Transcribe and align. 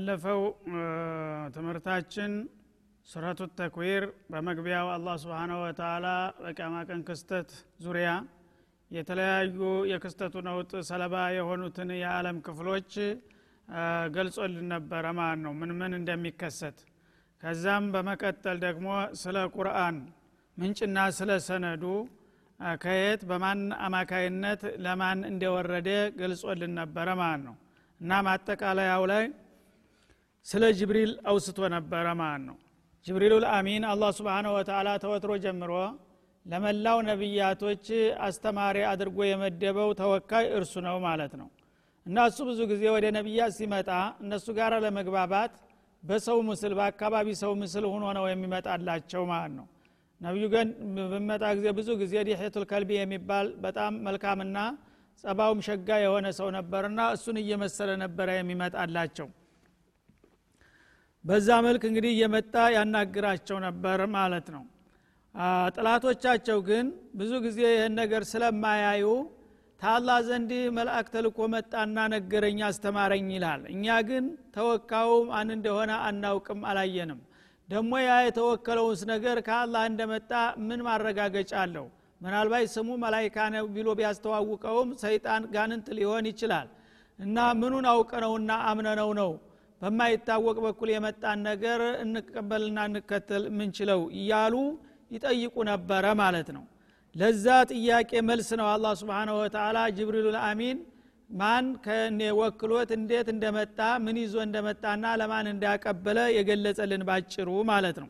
ባለፈው 0.00 0.42
ትምህርታችን 1.54 2.30
ሱረቱ 3.08 3.40
ተክዊር 3.58 4.02
በመግቢያው 4.32 4.86
አላህ 4.94 5.14
ስብሓናሁ 5.22 5.58
ወተላ 5.64 6.06
በቂያማ 6.38 6.76
ቀን 6.88 7.00
ክስተት 7.08 7.50
ዙሪያ 7.84 8.10
የተለያዩ 8.90 9.58
የክስተቱ 9.90 10.34
ነውጥ 10.46 10.72
ሰለባ 10.90 11.16
የሆኑትን 11.36 11.90
የዓለም 11.96 12.38
ክፍሎች 12.46 12.94
ገልጾልን 14.16 14.64
ነበረ 14.74 15.04
ማለት 15.18 15.42
ነው። 15.44 15.52
ምን 15.60 15.72
ምን 15.80 15.98
እንደሚከሰት። 15.98 16.78
ከዛም 17.42 17.90
በመቀጠል 17.94 18.58
ደግሞ 18.66 18.88
ስለ 19.22 19.44
ቁርአን 19.56 19.98
ምንጭና 20.56 20.98
ስለ 21.18 21.38
ሰነዱ 21.48 21.84
ከየት 22.82 23.22
በማን 23.30 23.60
አማካይነት 23.86 24.64
ለማን 24.84 25.20
እንደወረደ 25.30 25.90
ገልጾልን 26.18 26.74
ነበረ 26.80 27.10
ማለት 27.22 27.44
ነው። 27.48 27.56
እና 28.00 28.22
ማጠቃለያው 28.26 29.04
ላይ 29.10 29.24
ስለ 30.46 30.64
ጅብሪል 30.78 31.10
አውስቶ 31.30 31.58
ነበረ 31.74 32.06
ማለት 32.20 32.42
ነው። 32.48 32.56
ጅብሪሉል 33.06 33.44
አሚን 33.54 33.82
አላህ 33.90 34.10
ስብሓነሁ 34.18 34.52
ወተላ 34.56 34.88
ተወትሮ 35.02 35.32
ጀምሮ 35.44 35.72
ለመላው 36.46 36.98
ነቢያቶች 37.08 37.86
አስተማሪ 38.26 38.76
አድርጎ 38.90 39.18
የመደበው 39.28 39.90
ተወካይ 40.00 40.46
እርሱ 40.58 40.74
ነው 40.86 40.96
ማለት 41.06 41.32
ነው። 41.40 41.48
እና 42.06 42.18
እሱ 42.30 42.38
ብዙ 42.48 42.60
ጊዜ 42.70 42.84
ወደ 42.94 43.06
ነቢያት 43.16 43.52
ሲመጣ 43.58 43.90
እነሱ 44.22 44.46
ጋር 44.58 44.74
ለመግባባት 44.84 45.52
በሰው 46.02 46.38
ምስል 46.48 46.72
በአካባቢ 46.78 47.28
ሰው 47.42 47.52
ምስል 47.62 47.84
ሆኖ 47.92 48.04
ነው 48.18 48.24
የሚመጣላቸው 48.30 49.24
ማለት 49.32 49.52
ነው። 49.58 49.66
ነቢዩ 50.20 50.46
ግን 50.54 50.68
በመጣ 51.12 51.44
ጊዜ 51.58 51.66
ብዙ 51.78 51.88
ጊዜ 52.02 52.14
ዲሕየቱል 52.28 52.64
ከልቢ 52.70 52.90
የሚባል 52.98 53.46
በጣም 53.64 53.92
መልካምና 54.06 54.56
ጸባውም 55.24 55.60
ሸጋ 55.66 55.88
የሆነ 56.04 56.26
ሰው 56.38 56.48
ነበርና 56.56 57.00
እሱን 57.16 57.38
እየመሰለ 57.42 57.90
ነበረ 58.02 58.28
የሚመጣላቸው 58.36 59.28
በዛ 61.24 61.48
መልክ 61.66 61.82
እንግዲህ 61.88 62.10
እየመጣ 62.14 62.54
ያናግራቸው 62.74 63.56
ነበር 63.66 64.00
ማለት 64.14 64.46
ነው። 64.54 64.62
ጥላቶቻቸው 65.74 66.58
ግን 66.68 66.86
ብዙ 67.18 67.32
ጊዜ 67.44 67.58
ይህን 67.68 67.94
ነገር 68.00 68.22
ስለማያዩ 68.30 69.04
ታላ 69.82 70.08
ዘንድ 70.26 70.50
መልአክ 70.76 71.06
ተልኮ 71.12 71.38
መጣና 71.52 71.98
ነገረኝ 72.14 72.58
አስተማረኝ 72.68 73.28
ይላል። 73.36 73.62
እኛ 73.74 73.86
ግን 74.08 74.24
ተወካዩ 74.56 75.10
ማን 75.28 75.50
እንደሆነ 75.56 75.92
አናውቅም 76.08 76.60
አላየንም። 76.70 77.20
ደግሞ 77.68 77.92
ያ 78.02 78.14
የተወከለውስ 78.26 79.00
ነገር 79.12 79.36
ከአላህ 79.46 79.82
እንደመጣ 79.90 80.30
ምን 80.68 80.80
ማረጋገጫ 80.86 81.52
አለው? 81.62 81.86
ምናልባት 82.20 82.66
ስሙ 82.74 82.88
መላይካ 83.04 83.36
ነው 83.54 83.66
ቢሎ 83.74 83.88
ቢያስተዋውቀውም 83.98 84.90
ሰይጣን 85.04 85.42
ጋንንት 85.54 85.86
ሊሆን 85.98 86.26
ይችላል። 86.30 86.66
እና 87.18 87.38
ምኑን 87.60 87.86
አውቀነውና 87.92 88.50
አምነነው 88.68 89.10
ነው 89.20 89.30
በማይታወቅ 89.82 90.56
በኩል 90.64 90.88
የመጣን 90.92 91.38
ነገር 91.48 91.80
እንቀበልና 92.02 92.78
እንከተል 92.88 93.44
ምንችለው 93.58 94.00
እያሉ 94.18 94.54
ይጠይቁ 95.10 95.54
ነበረ 95.70 96.06
ማለት 96.20 96.48
ነው። 96.56 96.64
ለዛ 97.14 97.44
ጥያቄ 97.72 98.10
መልስ 98.28 98.48
ነው 98.60 98.66
አላህ 98.72 98.92
ስብሓንሁ 99.00 99.34
ወተላ 99.40 99.78
ጅብሪሉል 99.96 100.38
አሚን 100.44 100.78
ማን 101.30 101.66
ወክሎት 102.38 102.90
እንዴት 102.96 103.28
እንደመጣ 103.32 103.78
ምን 104.04 104.16
ይዞ 104.22 104.36
እንደመጣና 104.46 105.04
ለማን 105.20 105.48
እንዳቀበለ 105.52 106.18
የገለጸልን 106.36 107.02
ባጭሩ 107.08 107.50
ማለት 107.70 107.98
ነው። 108.02 108.08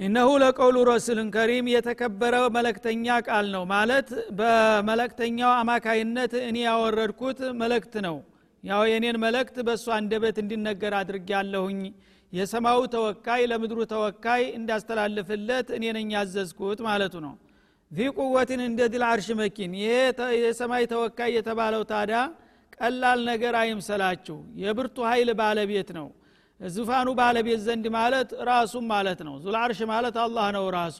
እነሁ 0.00 0.28
ለቀውሉ 0.42 0.76
ረሱልን 0.88 1.28
ከሪም 1.34 1.66
የተከበረ 1.72 2.34
መለክተኛ 2.54 3.16
ቃል 3.26 3.46
ነው 3.54 3.64
ማለት 3.72 4.08
በመለክተኛው 4.38 5.50
አማካይነት 5.58 6.34
እኔ 6.46 6.56
ያወረድኩት 6.64 7.40
መለክት 7.60 7.94
ነው 8.06 8.16
ያው 8.64 8.82
የኔን 8.90 9.16
መለክት 9.22 9.56
በእሱ 9.66 9.86
አንደበት 9.96 10.36
እንዲነገር 10.42 10.94
አድርግ 10.98 11.28
ያለሁኝ 11.34 11.80
የሰማዩ 12.32 12.80
ተወካይ 12.94 13.42
ለምድሩ 13.50 13.78
ተወካይ 13.92 14.42
እንዳስተላልፍለት 14.58 15.68
እኔ 15.76 15.84
ነኝ 15.96 16.10
ያዘዝኩት 16.16 16.80
ማለቱ 16.86 17.14
ነው። 17.24 17.32
ዚ 17.90 18.08
ቁወትን 18.18 18.60
እንደ 18.66 18.80
ድል 18.92 19.04
አርሽ 19.08 19.28
መኪን። 19.40 19.72
ይሄ 19.80 19.94
የሰማይ 20.42 20.84
ተወካይ 20.92 21.30
የተባለው 21.36 21.82
ታዳ 21.90 22.12
ቀላል 22.76 23.20
ነገር 23.30 23.54
አይምሰላችሁ። 23.62 24.36
የብርቱ 24.62 24.96
ኃይል 25.10 25.30
ባለቤት 25.40 25.88
ነው። 25.98 26.06
ዙፋኑ 26.60 27.08
ባለቤት 27.18 27.60
ዘንድ 27.66 27.86
ማለት 27.96 28.30
ራሱም 28.48 28.84
ማለት 28.92 29.20
ነው። 29.28 29.34
ዙልአርሽ 29.44 29.80
ማለት 29.92 30.16
አላህ 30.24 30.46
ነው 30.56 30.64
ራሱ። 30.76 30.98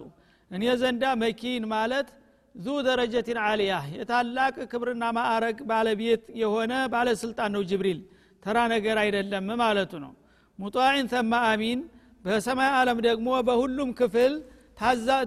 እኔ 0.50 0.64
ዘንዳ 0.82 1.04
መኪን 1.22 1.64
ማለት 1.74 2.08
ዙ 2.54 2.76
ደረጀትን 2.86 3.38
አልያ 3.44 3.72
የታላቅ 3.96 4.56
ክብርና 4.70 5.04
ማዕረግ 5.16 5.58
ባለቤት 5.70 6.22
የሆነ 6.40 6.72
ባለስልጣን 6.94 7.52
ነው 7.56 7.62
ጅብሪል። 7.70 8.00
ተራ 8.42 8.58
ነገር 8.72 8.96
አይደለም 9.02 9.48
ማለቱ 9.62 9.92
ነው። 10.04 10.12
ሙጣዒን 10.58 11.06
ተማ 11.12 11.32
አሚን 11.50 11.80
በሰማይ 12.24 12.70
ዓለም 12.78 12.98
ደግሞ 13.06 13.28
በሁሉም 13.48 13.90
ክፍል 14.00 14.32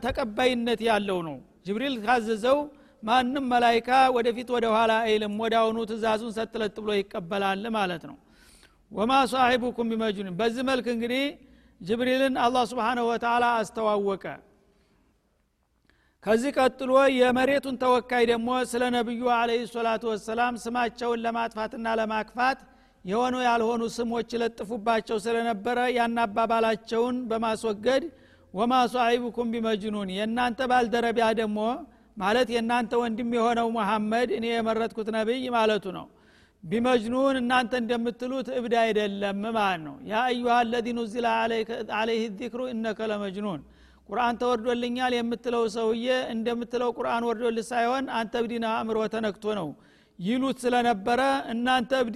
ተቀባይነት 0.05 0.79
ያለው 0.87 1.19
ነው። 1.27 1.37
ጅብሪል 1.65 1.95
ካዘዘው 2.05 2.59
ማንም 3.03 3.45
መላይካ 3.53 3.89
ወደፊት 4.15 4.49
ወደ 4.55 4.65
ኋላ 4.75 4.91
አይልም 5.05 5.33
አሁኑ 5.59 5.77
ትእዛዙን 5.89 6.31
ሰጥለጥ 6.37 6.75
ብሎ 6.79 6.91
ይቀበላል 6.99 7.63
ማለት 7.77 8.03
ነው። 8.09 8.17
ወማ 8.91 9.11
ሳሒቡኩም 9.31 9.87
ቢመጅኑን 9.91 10.35
በዚህ 10.39 10.63
መልክ 10.69 10.87
እንግዲህ 10.93 11.23
ጅብሪልን 11.81 12.35
አላህ 12.43 12.63
ስብሓንሁ 12.71 13.05
ወተላ 13.11 13.45
አስተዋወቀ 13.61 14.25
ከዚህ 16.23 16.51
ቀጥሎ 16.57 16.91
የመሬቱን 17.13 17.77
ተወካይ 17.81 18.23
ደግሞ 18.29 18.49
ስለ 18.69 18.83
ነቢዩ 18.95 19.23
አለህ 19.37 19.63
ሰላቱ 19.73 20.03
ወሰላም 20.11 20.59
ስማቸውን 20.63 21.23
ለማጥፋትና 21.25 21.95
ለማክፋት 21.99 22.59
የሆኑ 23.05 23.35
ያልሆኑ 23.45 23.83
ስሞች 23.95 24.29
ለጥፉባቸው 24.41 25.17
ስለነበረ 25.25 25.79
ያን 25.97 26.15
በማስወገድ 27.31 28.03
ወማ 28.53 28.73
ሷሒቡኩም 28.93 29.51
ቢመጅኑን 29.53 30.09
የእናንተ 30.15 30.61
ባልደረቢያ 30.71 31.27
ደግሞ 31.39 31.59
ማለት 32.17 32.49
የእናንተ 32.55 32.93
ወንድም 33.01 33.29
የሆነው 33.37 33.67
መሐመድ 33.77 34.31
እኔ 34.37 34.45
የመረጥኩት 34.51 35.07
ነቢይ 35.15 35.45
ማለቱ 35.55 35.85
ነው። 35.97 36.05
ቢመጅኑን 36.63 37.35
እናንተ 37.41 37.73
እንደምትሉት 37.81 38.47
እብድ 38.57 38.73
አይደለም 38.83 39.39
ማለት 39.55 39.81
ነው። 39.87 39.95
ያ 40.11 40.21
አዩሃ 40.27 40.57
አለዚ 40.59 40.87
ኑዚለ 40.99 41.25
አለይህ 41.97 42.21
ዚክሩ 42.39 42.61
እነከ 42.73 42.99
ለመጅኑን 43.11 43.61
ቁርአን 44.09 44.35
ተወርዶልኛል 44.41 45.13
የምትለው 45.17 45.63
ሰውዬ 45.75 46.05
እንደምትለው 46.33 46.89
ቁርአን 46.97 47.23
ወርዶልህ 47.29 47.65
ሳይሆን 47.71 48.05
አንተ 48.17 48.33
እብዲና 48.41 48.65
አእምሮ 48.77 48.99
ተነክቶ 49.13 49.45
ነው 49.59 49.69
ይሉት 50.19 50.57
ስለነበረ 50.63 51.21
እናንተ 51.53 51.91
እብድ 52.01 52.15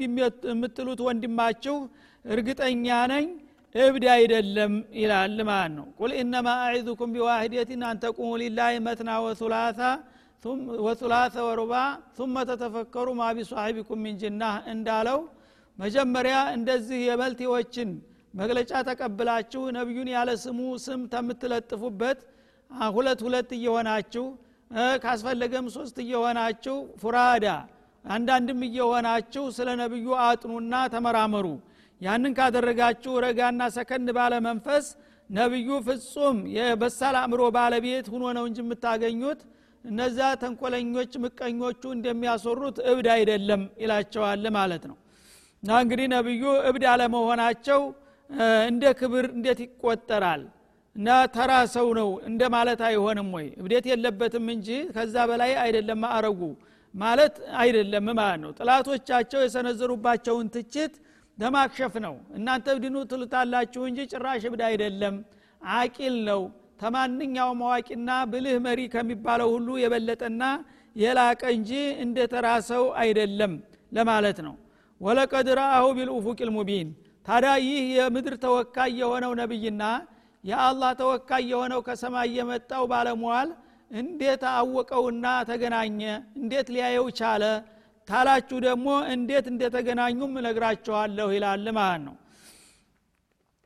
የምትሉት 0.49 0.99
ወንድማችሁ 1.07 1.75
እርግጠኛ 2.25 2.87
ነኝ 3.11 3.25
እብድ 3.75 4.05
አይደለም 4.13 4.73
ይላል 4.99 5.37
ማለት 5.49 5.73
ነው። 5.77 5.87
ቁል 5.99 6.11
ኢነማ 6.19 6.47
አዒዙኩም 6.67 7.09
ቢዋሂደትን 7.15 7.81
አንተቁሙ 7.89 8.29
ሊላህ 8.41 8.69
መትና 8.87 9.09
ወሱላታ 10.85 11.35
ወሩባ 11.47 11.73
ثم 12.17 12.35
ተተፈከሩ 12.49 13.07
ማ 13.19 13.31
ቢሷሒቢኩም 13.37 14.01
ሚን 14.05 14.17
እንዳለው 14.73 15.19
መጀመሪያ 15.79 16.35
እንደዚህ 16.55 16.99
የመልቴዎችን 17.07 17.89
መግለጫ 18.33 18.71
ተቀብላችሁ 18.87 19.61
ነቢዩን 19.77 20.09
ያለ 20.13 20.29
ስሙ 20.41 20.59
ስም 20.83 21.01
ተምትለጥፉበት 21.13 22.19
ሁለት 22.91 23.19
ሁለት 23.25 23.49
እየሆናችሁ 23.57 24.25
ካስፈለገም 25.03 25.67
ሶስት 25.75 25.97
እየሆናችሁ 26.03 26.77
ፉራዳ 27.01 27.45
አንዳንድም 28.05 28.59
እየሆናችሁ 28.67 29.43
ስለ 29.57 29.69
ነቢዩ 29.81 30.07
አጥኑና 30.25 30.73
ተመራመሩ። 30.93 31.47
ያንን 32.01 32.33
ካደረጋችሁ 32.37 33.13
ረጋና 33.25 33.61
ሰከን 33.75 34.09
ባለ 34.17 34.33
መንፈስ 34.47 34.85
ነቢዩ 35.29 35.69
ፍጹም 35.87 36.37
የበሳል 36.55 37.15
አእምሮ 37.21 37.43
ባለቤት 37.55 38.05
ሁኖ 38.13 38.23
ነው 38.37 38.43
እንጂ 38.49 38.59
የምታገኙት። 38.63 39.39
እነዛ 39.85 40.19
ተንኮለኞች 40.41 41.11
ምቀኞቹ 41.23 41.81
እንደሚያስወሩት 41.95 42.77
እብድ 42.91 43.07
አይደለም 43.15 43.61
ይላቸዋል 43.83 44.45
ማለት 44.57 44.83
ነው። 44.91 44.97
እና 45.63 45.79
እንግዲህ 45.83 46.07
ነቢዩ 46.15 46.43
እብድ 46.69 46.83
አለመሆናቸው 46.93 47.81
እንደ 48.69 48.83
ክብር 48.99 49.25
እንዴት 49.33 49.59
ይቆጠራል? 49.63 50.41
እና 50.95 51.07
ተራ 51.35 51.51
ሰው 51.73 51.87
ነው 51.97 52.09
እንደ 52.29 52.41
ማለት 52.55 52.79
አይሆንም 52.87 53.27
ወይ? 53.35 53.47
እብዴት 53.59 53.85
የለበትም 53.91 54.45
እንጂ 54.55 54.67
ከዛ 54.95 55.15
በላይ 55.29 55.51
አይደለም 55.63 55.99
ማዕረጉ 56.03 56.41
ማለት 56.93 57.35
አይደለም 57.61 58.05
ማለት 58.19 58.39
ነው። 58.43 58.51
ጥላቶቻቸው 58.59 59.39
የሰነዘሩባቸውን 59.43 60.47
ትችት 60.55 60.93
ለማክሸፍ 61.37 61.95
ነው። 62.05 62.15
እናንተ 62.37 62.65
እብድኑ 62.75 62.95
ትሉታላችሁ 63.11 63.81
እንጂ 63.89 63.99
ጭራሽ 64.11 64.43
እብድ 64.49 64.61
አይደለም። 64.69 65.15
አቂል 65.61 66.15
ነው። 66.29 66.41
ተማንኛውም 66.81 67.59
አዋቂና 67.65 68.09
ብልህ 68.31 68.57
መሪ 68.65 68.79
ከሚባለው 68.93 69.49
ሁሉ 69.55 69.67
የበለጠና 69.83 70.43
የላቀ 70.95 71.41
እንጂ 71.55 71.71
እንደ 72.03 72.17
ተራ 72.33 72.47
ሰው 72.69 72.83
አይደለም 73.01 73.53
ለማለት 73.91 74.39
ነው። 74.47 74.55
ወለቀድ 75.01 75.47
ረአሁ 75.59 75.85
ቢልኡፉቅ 75.97 76.39
ልሙቢን 76.47 76.87
ታዲያ 77.27 77.53
ይህ 77.63 77.85
የምድር 77.95 78.35
ተወካይ 78.43 78.91
የሆነው 78.99 79.31
ነቢይና 79.39 79.83
የአላህ 80.43 80.91
ተወካይ 80.99 81.43
የሆነው 81.51 81.79
ከሰማይ 81.87 82.29
የመጣው 82.37 82.83
ባለሟል 82.91 83.49
እንዴት 83.91 84.43
አወቀውና 84.51 85.25
ተገናኘ? 85.49 85.99
እንዴት 86.39 86.67
ሊያየው 86.75 87.07
ቻለ? 87.19 87.43
ታላችሁ 88.07 88.57
ደግሞ 88.65 88.87
እንዴት 89.13 89.45
እንደተገናኙም 89.51 90.33
እነግራችኋለሁ 90.41 91.27
ይላል 91.35 91.65
ማለት 91.77 92.01
ነው። 92.07 92.15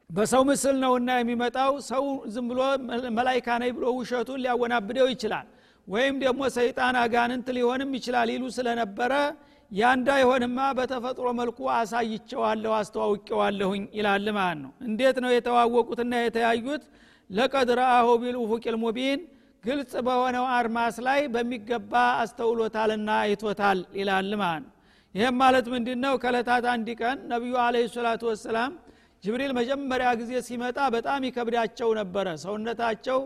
በሰው 0.09 0.41
ምስል 0.49 0.75
ነውና 0.83 1.09
የሚመጣው 1.19 1.73
ሰው 1.89 2.03
ዝም 2.33 2.45
ብሎ 2.51 2.61
መላይካ 3.17 3.47
ነኝ 3.61 3.71
ብሎ 3.77 3.85
ውሸቱን 3.99 4.41
ሊያወናብደው 4.45 5.07
ይችላል 5.13 5.45
ወይም 5.87 6.15
ደግሞ 6.23 6.41
ሰይጣን 6.57 6.95
አጋንንት 7.03 7.47
ሊሆንም 7.57 7.91
ይችላል 7.97 8.29
ይሉ 8.33 8.43
ስለነበረ 8.57 9.13
ያንዳ 9.71 10.07
የሆንማ 10.19 10.59
በተፈጥሮ 10.77 11.27
መልኩ 11.37 11.59
አሳይቸዋለሁ 11.75 12.71
አስተዋውቄዋለሁኝ 12.77 13.83
ይላል 13.97 14.25
ማለት 14.37 14.59
ነው። 14.63 14.71
እንዴት 14.87 15.17
ነው 15.23 15.31
የተዋወቁትና 15.33 16.13
የተያዩት? 16.21 16.83
ለቀድ 17.29 17.69
ረአሁ 17.79 18.07
ቢልኡፉቅ 18.21 18.63
ልሙቢን 18.75 19.19
ግልጽ 19.63 19.93
በሆነው 20.05 20.45
አርማስ 20.55 20.95
ላይ 21.07 21.21
በሚገባ 21.33 21.93
አስተውሎታልና 22.21 23.09
አይቶታል 23.25 23.79
ይላል 23.99 24.31
ማለት 24.41 24.63
ነው። 24.65 24.73
ይህም 25.15 25.35
ማለት 25.41 25.65
ምንድ 25.73 25.87
ነው 26.03 26.13
ከለታት 26.23 26.65
አንድ 26.73 26.89
ቀን 27.01 27.17
ነቢዩ 27.31 27.53
አለ 27.63 27.75
ሰላቱ 27.95 28.21
ወሰላም 28.31 28.73
ጅብሪል 29.23 29.51
መጀመሪያ 29.57 30.09
ጊዜ 30.21 30.31
ሲመጣ 30.45 30.77
በጣም 30.95 31.21
ይከብዳቸው 31.27 31.89
ነበረ። 31.99 32.27
ሰውነታቸው 32.43 33.19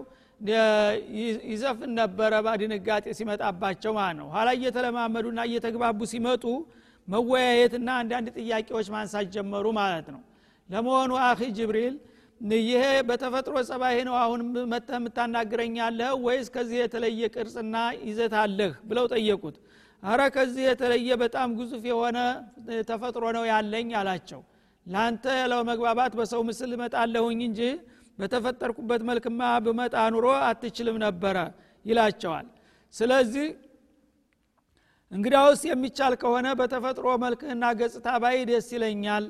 ይዘፍን 1.50 1.92
ነበረ 2.00 2.34
በድንጋጤ 2.46 3.06
ሲመጣባቸው 3.18 3.92
ማለት 3.98 4.18
ነው። 4.20 4.28
ኋላ 4.34 4.50
እየተለማመዱና 4.58 5.40
እየተግባቡ 5.50 6.00
ሲመጡ 6.12 6.44
መወያየትና 7.08 7.90
አንዳንድ 8.02 8.28
ጥያቄዎች 8.38 8.88
ማንሳት 8.96 9.28
ጀመሩ 9.36 9.66
ማለት 9.80 10.08
ነው። 10.16 10.22
ለመሆኑ 10.70 11.12
አኺ 11.26 11.40
ጅብሪል 11.58 11.96
ይሄ 12.66 12.80
በተፈጥሮ 13.10 13.56
ጸባይ 13.68 13.98
ነው 14.08 14.16
አሁን 14.24 14.40
መተህ 14.72 14.98
የምታናግረኛለህ 15.00 16.12
ወይስ 16.26 16.48
ከዚህ 16.56 16.78
የተለየ 16.82 17.30
ቅርጽና 17.36 17.76
ይዘት 18.08 18.34
አለህ 18.42 18.74
ብለው 18.90 19.06
ጠየቁት። 19.14 19.56
አረ 20.04 20.22
ከዚህ 20.36 20.64
የተለየ 20.70 21.10
በጣም 21.22 21.50
ግዙፍ 21.60 21.84
የሆነ 21.92 22.18
ተፈጥሮ 22.90 23.24
ነው 23.38 23.44
ያለኝ 23.52 23.90
አላቸው። 24.00 24.42
ለአንተ 24.86 25.24
ለመግባባት 25.52 26.14
በሰው 26.20 26.42
ምስል 26.50 26.72
እመጣለሁኝ 26.76 27.40
እንጂ 27.48 27.62
በተፈጠርኩበት 28.20 29.02
መልክማ 29.10 29.42
ብመጣ 29.66 29.96
ኑሮ 30.14 30.28
አትችልም 30.48 30.98
ነበረ 31.06 31.38
ይላቸዋል። 31.86 32.48
ስለዚህ 32.94 33.48
እንግዳውስ 35.12 35.62
የሚቻል 35.70 36.14
ከሆነ 36.22 36.48
በተፈጥሮ 36.60 37.08
መልክህና 37.24 37.66
ገጽታ 37.80 38.08
ባይ 38.24 38.38
ደስ 38.50 38.68
ይለኛል 38.76 39.26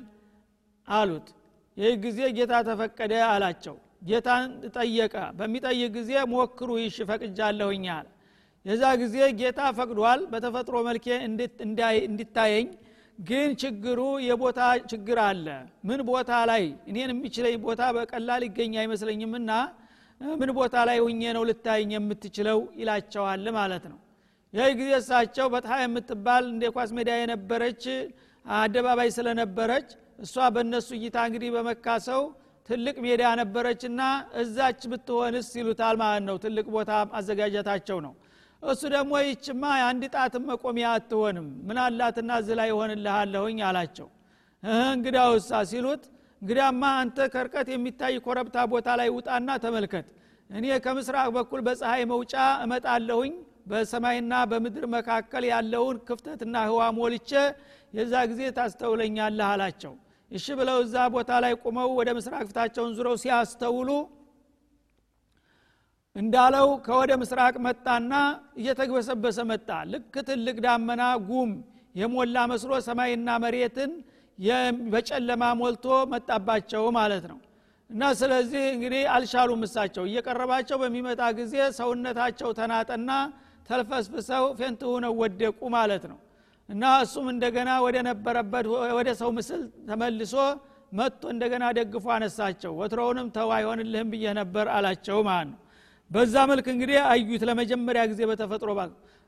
አሉት። 0.88 1.28
ይህ 1.78 1.94
ጊዜ 2.06 2.20
ጌታ 2.38 2.54
ተፈቀደ 2.68 3.14
አላቸው። 3.32 3.76
ጌታን 4.08 4.46
ጠየቀ። 4.76 5.16
በሚጠይቅ 5.38 5.90
ጊዜ 5.98 6.12
ሞክሩ 6.34 6.70
ይሽ 6.81 6.98
ፈቅጃለሁኝ 7.10 7.86
አለ። 7.96 8.08
የዛ 8.66 8.84
ጊዜ 9.02 9.16
ጌታ 9.40 9.62
ፈቅዷል። 9.78 10.22
በተፈጥሮ 10.31 10.76
መልኬ 10.88 11.08
እንዲታየኝ 12.08 12.68
ግን 13.20 13.50
ችግሩ 13.62 14.00
የቦታ 14.26 14.62
ችግር 14.92 15.18
አለ። 15.26 15.46
ምን 15.88 16.00
ቦታ 16.10 16.32
ላይ? 16.50 16.64
እኔን 16.90 17.12
የሚችለኝ 17.14 17.56
ቦታ 17.66 17.82
በቀላል 17.96 18.42
ይገኝ 18.48 18.74
አይመስለኝምና 18.82 19.52
ምን 20.22 20.50
ቦታ 20.58 20.76
ላይ 20.90 20.98
ሁኜ 21.06 21.22
ነው 21.38 21.44
ልታየኝ 21.50 21.92
የምትችለው? 21.96 22.60
ይላቸዋል 22.80 23.46
ማለት 23.58 23.86
ነው። 23.92 24.00
ይህ 24.54 24.70
ጊዜ 24.80 24.92
እሳቸው 25.00 25.48
በጣም 25.56 25.80
የምትባል 25.84 26.44
እንደ 26.52 26.66
ኳስ 26.76 26.90
ሜዳ 26.98 27.10
የነበረች 27.20 27.84
አደባባይ 28.46 29.10
ስለነበረች 29.18 29.88
እሷ 30.20 30.36
በእነሱ 30.56 30.90
እይታ 30.98 31.18
እንግዲህ 31.28 31.50
በመካ 31.56 31.96
ሰው 32.08 32.22
ትልቅ 32.70 32.96
ሜዳ 33.06 33.24
ነበረችና 33.40 34.02
እዛች 34.42 34.82
ብትሆንስ? 34.92 35.50
ይሉታል 35.60 35.96
ማለት 36.04 36.24
ነው። 36.30 36.38
ትልቅ 36.46 36.66
ቦታ 36.76 36.92
ማዘጋጀታቸው 37.12 37.98
ነው 38.06 38.14
እሱ 38.66 38.82
ደግሞ 38.94 39.14
ይችማ 39.26 39.64
የአንድ 39.80 40.04
ጣትም 40.14 40.44
መቆሚያ 40.50 40.88
አትሆንም። 40.96 41.48
ምን 41.68 41.78
አላትና 41.84 42.30
ላይ 42.60 42.70
ይሆንልሃለሁኝ 42.72 43.58
አላቸው። 43.68 44.08
እንግዳ 44.90 45.18
ውሳ 45.32 45.52
ሲሉት 45.72 46.04
እንግዲያማ 46.42 46.84
አንተ 47.02 47.18
ከርቀት 47.34 47.68
የሚታይ 47.74 48.16
ኮረብታ 48.26 48.58
ቦታ 48.72 48.88
ላይ 49.00 49.10
ውጣና 49.16 49.50
ተመልከት። 49.64 50.08
እኔ 50.50 50.66
ከምስራቅ 50.86 51.28
በኩል 51.38 51.62
በፀሐይ 51.68 52.04
መውጫ 52.12 52.34
እመጣለሁኝ። 52.66 53.34
በሰማይና 53.68 54.34
በምድር 54.50 54.86
መካከል 54.96 55.44
ያለውን 55.52 55.98
ክፍተትና 56.08 56.56
ህዋ 56.68 56.82
ሞልቼ 56.98 57.32
የዛ 57.94 58.14
ጊዜ 58.32 58.42
ታስተውለኛለህ 58.58 59.48
አላቸው። 59.54 59.94
እሺ 60.32 60.46
ብለው 60.60 60.78
እዛ 60.84 60.96
ቦታ 61.16 61.32
ላይ 61.44 61.54
ቁመው 61.64 61.90
ወደ 62.00 62.10
ምስራቅ 62.18 62.44
ፊታቸውን 62.50 62.92
ዙረው 62.98 63.16
ሲያስተውሉ 63.24 63.90
እንዳለው 66.16 66.68
ከወደ 66.86 67.12
ምስራቅ 67.22 67.56
መጣና 67.66 68.14
እየተግበሰበሰ 68.60 69.40
መጣ። 69.50 69.70
ልክ 69.92 70.14
ትልቅ 70.28 70.58
ዳመና 70.66 71.04
ጉም 71.28 71.52
የሞላ 71.96 72.38
መስሎ 72.52 72.72
ሰማይና 72.88 73.30
መሬትን 73.44 73.92
በጨለማ 74.94 75.44
ሞልቶ 75.60 75.86
መጣባቸው 76.14 76.84
ማለት 76.98 77.26
ነው። 77.32 77.40
እና 77.90 78.04
ስለዚህ 78.20 78.64
እንግዲህ 78.76 79.02
አልሻሉም 79.16 79.62
እሳቸው። 79.68 80.04
እየቀረባቸው 80.10 80.78
በሚመጣ 80.84 81.22
ጊዜ 81.40 81.56
ሰውነታቸው 81.80 82.50
ተናጠና 82.60 83.12
ተልፈስፍሰው 83.69 84.45
faint 84.59 84.81
ሆነው 84.90 85.14
ወደቁ 85.22 85.60
ማለት 85.76 86.04
ነው። 86.12 86.18
እና 86.69 86.84
እሱም 87.04 87.28
እንደገና 87.34 87.72
ወደ 87.86 87.98
ነበረበት 88.10 88.66
ወደ 88.98 89.10
ሰው 89.22 89.30
ምስል 89.38 89.62
ተመልሶ 89.88 90.34
መጥቶ 90.92 91.24
እንደገና 91.34 91.66
ደግፎ 91.78 92.06
አነሳቸው። 92.16 92.74
ወትሮውንም 92.80 93.28
ተው 93.38 93.50
አይሆንልህም 93.56 94.10
ብዬ 94.14 94.26
ነበር 94.40 94.66
አላቸው 94.76 95.19
ማለት 95.30 95.48
ነው 95.52 95.60
በዛ 96.12 96.35
መልክ 96.52 96.68
እንግዲህ 96.74 96.97
አዩት። 97.07 97.44
ለመጀመሪያ 97.50 98.02
ጊዜ 98.12 98.21
በተፈጥሮ 98.30 98.71
ባ 98.78 98.81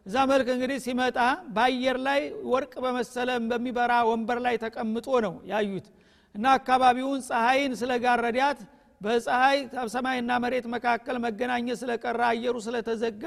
እዛ 0.05 0.15
መልክ 0.31 0.48
እንግዲህ 0.53 0.77
ሲመጣ 0.84 1.17
በአየር 1.55 1.98
ላይ 2.07 2.19
ወርቅ 2.51 2.74
በመሰለ 2.84 3.29
በሚበራ 3.50 3.93
ወንበር 4.10 4.39
ላይ 4.46 4.55
ተቀምጦ 4.63 5.07
ነው 5.25 5.34
ያዩት። 5.51 5.88
እና 6.36 6.46
አካባቢውን 6.57 7.22
ፀሐይን 7.27 7.74
ስለጋረዳት 7.79 8.60
በፀሐይ 9.01 9.57
ሰማይና 9.93 10.31
መሬት 10.43 10.65
መካከል 10.75 11.15
መገናኘት 11.25 11.77
ስለቀረ 11.81 12.22
አየሩ 12.29 12.55
ስለተዘጋ 12.65 13.25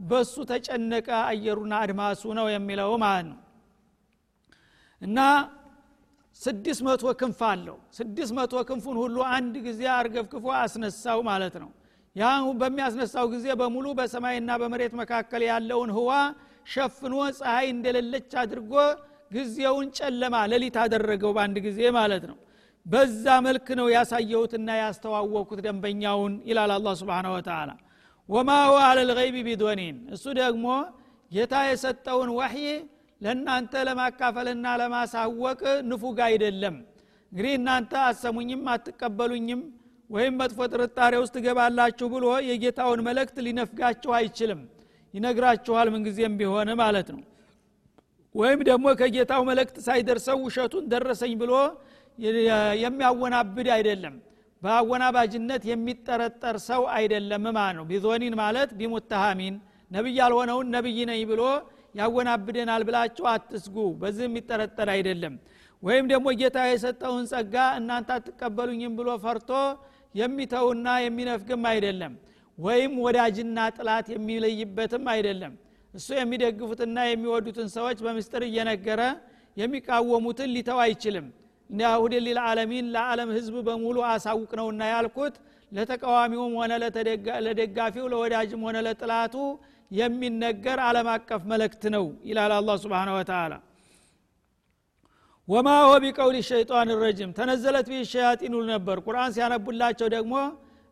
በሱ 0.00 0.34
ተጨነቀ። 0.50 1.08
አየሩና 1.30 1.72
አድማሱ 1.84 2.22
ነው 2.38 2.46
የሚለው 2.54 2.92
ማለት 3.04 3.26
ነው። 3.32 3.38
እና 5.02 5.18
ስድስት 6.40 6.80
መቶ 6.86 7.04
ክንፍ 7.20 7.40
አለው። 7.50 7.76
ስድስት 7.98 8.32
መቶ 8.38 8.54
ክንፉን 8.68 8.96
ሁሉ 9.02 9.16
አንድ 9.36 9.54
ጊዜ 9.66 9.82
አርገፍክፎ 9.96 10.44
አስነሳው 10.60 11.20
ማለት 11.28 11.54
ነው 11.62 11.70
ያ 12.16 12.30
በሚያስነሳው 12.60 13.26
ጊዜ 13.34 13.46
በሙሉ 13.60 13.86
በሰማይና 13.98 14.50
በመሬት 14.62 14.94
መካከል 15.00 15.42
ያለውን 15.48 15.90
ህዋ 15.96 16.10
ሸፍኖ 16.72 17.14
ፀሐይ 17.38 17.66
እንደሌለች 17.74 18.32
አድርጎ 18.42 18.72
ጊዜውን 19.30 19.86
ጨለማ 19.98 20.34
ሌሊት 20.52 20.76
አደረገው 20.82 21.30
በአንድ 21.36 21.56
ጊዜ 21.66 21.80
ማለት 21.96 22.24
ነው። 22.30 22.36
በዛ 22.86 23.24
መልክ 23.46 23.68
ነው 23.78 23.86
ያሳየሁትና 23.94 24.68
ያስተዋወቅኩት 24.80 25.60
ደንበኛውን 25.66 26.32
ይላል 26.48 26.72
አላ 26.76 26.94
ስብን 27.00 27.26
ወተላ 27.34 27.70
ወማ 28.28 28.50
ሁወ 28.64 28.78
አለ 28.88 28.98
ልገይብ 29.08 29.36
ቢዶኒን 29.48 29.96
እሱ 30.14 30.24
ደግሞ 30.40 30.66
ጌታ 31.30 31.54
የሰጠውን 31.68 32.30
ወሕይ 32.38 32.68
ለእናንተ 33.20 33.72
ለማካፈልና 33.88 34.66
ለማሳወቅ 34.80 35.60
ንፉግ 35.88 36.18
አይደለም። 36.28 36.76
እንግዲህ 37.32 37.52
እናንተ 37.58 37.92
አሰሙኝም 38.08 38.62
አትቀበሉኝም 38.72 39.60
ወይም 40.12 40.34
መጥፎ 40.40 40.58
ጥርጣሬ 40.72 41.12
ውስጥ 41.20 41.34
ትገባላችሁ 41.36 42.06
ብሎ 42.14 42.26
የጌታውን 42.48 43.00
መልእክት 43.06 43.36
ሊነፍጋችሁ 43.46 44.10
አይችልም። 44.18 44.60
ይነግራችኋል 45.14 45.88
ምንጊዜም 45.94 46.34
ቢሆን 46.40 46.68
ማለት 46.80 47.08
ነው። 47.14 47.22
ወይም 48.34 48.60
ደግሞ 48.68 48.86
ከጌታው 49.00 49.42
መልእክት 49.48 49.76
ሳይደርሰው 49.86 50.38
ውሸቱን 50.44 50.84
ደረሰኝ 50.92 51.32
ብሎ 51.42 51.52
የሚያወናብድ 52.82 53.68
አይደለም። 53.76 54.14
በአወናባጅነት 54.62 55.62
የሚጠረጠር 55.70 56.56
ሰው 56.66 56.82
አይደለም 56.96 57.44
ማለት 57.50 57.76
ነው። 57.78 57.84
ቢዞኒን 57.90 58.34
ማለት 58.42 58.70
ቢሙተሃሚን 58.80 59.54
ነቢይ 59.90 60.16
ያልሆነውን 60.20 60.68
ነቢይ 60.74 60.98
ነኝ 61.10 61.22
ብሎ 61.30 61.42
ያወናብደናል 61.94 62.82
ብላችሁ 62.88 63.24
አትስጉ። 63.32 63.76
በዚህ 64.02 64.24
የሚጠረጠር 64.28 64.88
አይደለም። 64.94 65.34
ወይም 65.82 66.04
ደግሞ 66.12 66.26
ጌታ 66.40 66.58
የሰጠውን 66.68 67.24
ጸጋ 67.32 67.54
እናንተ 67.78 68.10
አትቀበሉኝም 68.16 68.92
ብሎ 68.98 69.08
ፈርቶ 69.24 69.50
የሚተውና 70.14 70.88
የሚነፍግም 71.04 71.62
አይደለም። 71.70 72.14
ወይም 72.58 72.92
ወዳጅና 73.04 73.58
ጥላት 73.76 74.06
የሚለይበትም 74.14 75.04
አይደለም። 75.12 75.52
እሱ 75.94 76.08
የሚደግፉትና 76.18 76.98
የሚወዱትን 77.06 77.68
ሰዎች 77.76 77.98
በምስጥር 78.04 78.42
እየነገረ 78.48 79.00
የሚቃወሙትን 79.56 80.50
ሊተው 80.56 80.78
አይችልም። 80.84 81.26
ሁድን 82.00 82.22
ሊልዓለሚን 82.26 82.86
ለዓለም 82.94 83.30
ህዝብ 83.36 83.54
በሙሉ 83.66 83.98
አሳውቅ 84.08 84.50
ነውና 84.60 84.82
ያልኩት 84.90 85.34
ለተቃዋሚውም 85.72 86.54
ሆነ 86.60 86.72
ለደጋፊው 87.46 88.06
ለወዳጅም 88.12 88.64
ሆነ 88.66 88.78
ለጥላቱ 88.86 89.34
የሚነገር 89.90 90.78
አለም 90.86 91.08
አቀፍ 91.14 91.42
መልእክት 91.50 91.84
ነው 91.94 92.04
ይላል 92.28 92.52
አላ 92.58 92.76
ስብን 92.82 93.10
ወተላ 93.16 93.52
ወማ 95.52 95.68
ሆ 95.82 95.92
ቢቀውል 96.02 96.36
ሸይጣን 96.48 96.88
ረጅም። 97.00 97.30
ተነዘለት 97.38 97.86
ፊ 97.90 97.98
ሸያጢን 98.10 98.44
ይሉ 98.48 98.60
ነበር። 98.70 98.96
ቁርአን 99.06 99.30
ሲያነቡላቸው 99.36 100.08
ደግሞ 100.14 100.34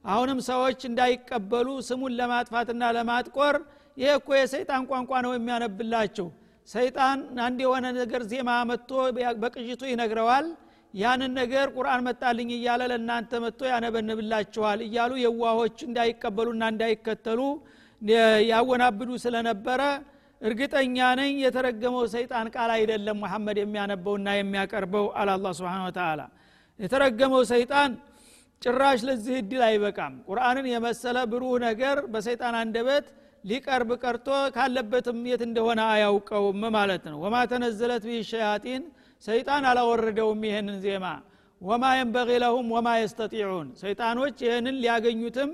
አሁንም 0.05 0.38
ሰዎች 0.49 0.81
እንዳይቀበሉ 0.88 1.69
ስሙን 1.88 2.12
ለማጥፋትና 2.21 2.83
ለማጥቆር 2.97 3.57
ይሄ 3.97 4.11
እኮ 4.19 4.29
የሰይጣን 4.38 4.83
ቋንቋ 4.90 5.12
ነው 5.26 5.33
የሚያነብላችሁ 5.35 6.26
ሰይጣን 6.69 7.19
አንድ 7.47 7.59
የሆነ 7.64 7.87
ነገር 7.99 8.23
ዜማ 8.33 8.50
መጥቶ 8.71 8.90
በቅዥቱ 9.43 9.83
ይነግረዋል። 9.90 10.47
ያንን 10.95 11.33
ነገር 11.40 11.67
ቁርአን 11.76 12.00
መጣልኝ 12.07 12.49
እያለ 12.57 12.83
ለእናንተ 12.90 13.40
መጥቶ 13.45 13.61
ያነበንብላችኋል 13.73 14.81
እያሉ 14.87 15.12
የዋሆች 15.25 15.76
እንዳይቀበሉና 15.88 16.62
እንዳይከተሉ 16.73 17.40
ያወናብዱ 18.50 19.11
ስለነበረ 19.25 19.81
እርግጠኛ 20.42 20.99
ነኝ 21.18 21.32
የተረገመው 21.44 22.04
ሰይጣን 22.14 22.47
ቃል 22.54 22.70
አይደለም 22.76 23.18
መሐመድ 23.25 23.59
የሚያነበውና 23.62 24.28
የሚያቀርበው 24.37 25.06
አለ 25.18 25.30
አላ 25.35 25.49
ስብን 25.59 25.90
ተላ 25.99 26.20
የተረገመው 26.80 27.42
ሰይጣን 27.50 27.90
ጭራሽ 28.62 29.00
ለዚህ 29.09 29.35
እድል 29.40 29.62
አይበቃም። 29.66 30.14
ቁርአንን 30.28 30.66
የመሰለ 30.70 31.18
ብሩህ 31.30 31.54
ነገር 31.66 31.99
በሰይጣን 32.12 32.54
አንደበት 32.61 33.06
ሊቀርብ 33.44 33.90
ቀርቶ 34.02 34.26
ካለበትም 34.54 35.20
የት 35.30 35.42
እንደሆነ 35.47 35.80
አያውቀውም 35.92 36.62
ማለት 36.76 37.04
ነው። 37.11 37.18
ወማ 37.25 37.37
ተነዘለት 37.52 38.04
ቢህ 38.09 38.23
ሸያጢን 38.30 38.82
ሰይጣን 39.23 39.64
አላወረደውም 39.70 40.42
ይህንን 40.49 40.78
ዜማ። 40.85 41.06
ወማ 41.61 41.85
የንበቂ 41.97 42.30
ለሁም 42.42 42.68
ወማ 42.75 42.88
የስተጢዑን 42.99 43.68
ሰይጣኖች 43.80 44.37
ይህንን 44.47 44.76
ሊያገኙትም 44.82 45.50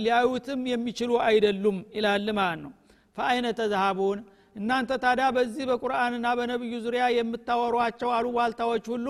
ሊያዩትም 0.00 0.60
የሚችሉ 0.72 1.10
አይደሉም 1.26 1.78
ይላል 1.96 2.28
ማለት 2.38 2.60
ነው 2.64 2.72
ፈአይነ 3.20 3.46
ተዛሃቡን 3.58 4.18
እናንተ 4.56 4.90
ታዲያ 5.02 5.26
በዚህ 5.36 5.64
በቁርአንና 5.70 6.26
በነቢዩ 6.38 6.74
ዙሪያ 6.84 7.04
የምታወሯቸው 7.16 8.10
አሉባልታዎች 8.16 8.84
ሁሉ 8.92 9.08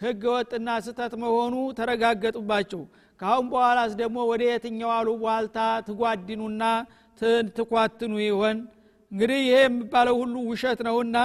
ህገ 0.00 0.22
ወጥና 0.34 0.68
ስተት 0.86 1.12
መሆኑ 1.22 1.54
ተረጋገጡባችሁ። 1.78 2.80
ካሁን 3.20 3.46
በኋላስ 3.52 3.92
ደግሞ 4.00 4.18
ወደ 4.30 4.42
የትኛው 4.48 4.90
አሉባልታ 4.96 5.58
ትጓድኑና 5.86 6.62
ትኳትኑ 7.56 8.12
ይሆን? 8.24 8.56
እንግዲህ 9.12 9.38
ይሄ 9.44 9.56
የሚባለው 9.64 10.16
ሁሉ 10.22 10.34
ውሸት 10.50 10.80
ነውና 10.88 11.16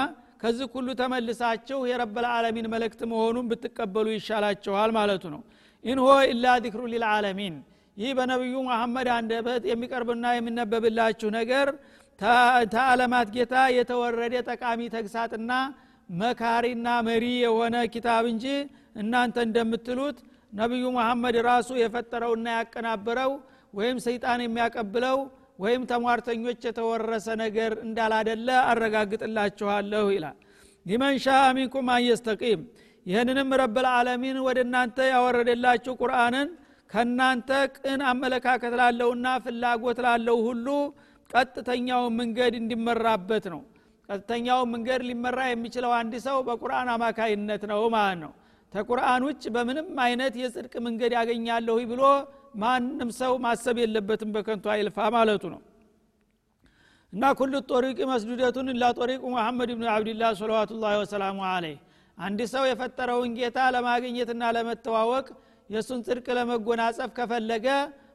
ከዚህ 0.42 0.68
ሁሉ 0.76 0.90
ተመልሳችሁ 1.02 1.80
የረበልዓለሚን 1.90 2.70
መልእክት 2.74 3.02
መሆኑን 3.12 3.50
ብትቀበሉ 3.52 4.08
ይሻላችኋል 4.16 4.92
ማለቱ 4.98 5.24
ነው። 5.36 5.42
ኢንሆ 5.86 6.08
ኢላ 6.32 6.46
ዚክሩ 6.64 6.82
ሊልዓለሚን 6.94 7.56
ይህ 7.98 8.12
በነቢዩ 8.18 8.56
መሐመድ 8.68 9.08
አንደበት 9.16 9.64
የሚቀርብና 9.70 10.26
የሚነበብላችሁ 10.36 11.30
ነገር 11.38 11.68
ተአለማት 12.74 13.28
ጌታ 13.36 13.56
የተወረደ 13.76 14.36
ጠቃሚ 14.50 14.82
ተግሳጥና 14.96 15.52
መካሪና 16.14 16.88
መሪ 17.08 17.26
የሆነ 17.44 17.76
ኪታብ 17.94 18.26
እንጂ 18.32 18.46
እናንተ 19.02 19.38
እንደምትሉት 19.48 20.18
ነቢዩ 20.54 20.86
መሐመድ 20.98 21.36
ራሱ 21.48 21.70
የፈጠረውና 21.80 22.48
ያቀናበረው 22.58 23.32
ወይም 23.74 23.98
ሰይጣን 24.06 24.40
የሚያቀብለው 24.44 25.18
ወይም 25.60 25.82
ተሟርተኞች 25.92 26.62
የተወረሰ 26.68 27.28
ነገር 27.44 27.72
እንዳላደለ 27.86 28.48
አረጋግጥላችኋለሁ 28.72 30.06
ይላል። 30.16 30.38
ሊመን 30.86 31.16
ሻ 31.24 31.28
ሚንኩም 31.58 31.90
አንየስተቂም 31.96 32.62
ይህንንም 33.06 33.50
ረብልዓለሚን 33.62 34.38
ወደ 34.48 34.60
እናንተ 34.66 34.98
ያወረደላችሁ 35.14 35.94
ቁርአንን 36.02 36.50
ከእናንተ 36.90 37.50
ቅን 37.78 38.02
አመለካከት 38.12 38.74
ላለውና 38.80 39.28
ፍላጎት 39.46 40.00
ላለው 40.06 40.38
ሁሉ 40.48 40.68
ቀጥተኛውን 41.32 42.14
መንገድ 42.20 42.54
እንዲመራበት 42.60 43.46
ነው። 43.54 43.62
ቀጥተኛውን 44.10 44.70
መንገድ 44.74 45.02
ሊመራ 45.10 45.40
የሚችለው 45.50 45.92
አንድ 45.98 46.14
ሰው 46.26 46.38
በቁርአን 46.48 46.90
አማካይነት 46.94 47.64
ነው 47.72 47.82
ማለት 47.96 48.20
ነው። 48.24 48.32
ተቁርአን 48.74 49.22
ውጭ 49.28 49.44
በምንም 49.56 49.88
አይነት 50.04 50.34
የጽድቅ 50.42 50.74
መንገድ 50.86 51.12
ያገኛለሁ 51.18 51.78
ብሎ 51.92 52.04
ማንም 52.62 53.10
ሰው 53.20 53.34
ማሰብ 53.46 53.78
የለበትም 53.82 54.30
በከንቱ 54.36 54.66
አይልፋ 54.74 55.08
ማለቱ 55.16 55.44
ነው። 55.54 55.62
እና 57.14 57.32
ኩሉ 57.40 57.54
ጦሪቅ 57.70 57.98
መስዱደቱን 58.12 58.68
ላ 58.82 58.90
ጦሪቁ 58.98 59.24
መሐመድ 59.34 59.70
ብኑ 59.78 59.88
አብድላህ 59.94 60.30
ሰለዋቱላ 60.42 60.92
ወሰላሙ 61.02 61.40
አለይህ። 61.50 61.80
አንድ 62.18 62.40
ሰው 62.54 62.64
የፈጠረውን 62.70 63.32
ጌታ 63.38 63.60
ለማግኘትና 63.76 64.44
ለመተዋወቅ 64.56 65.28
የእሱን 65.70 66.00
ጽድቅ 66.08 66.28
ለመጎናጸፍ 66.38 67.10
ከፈለገ 67.18 67.68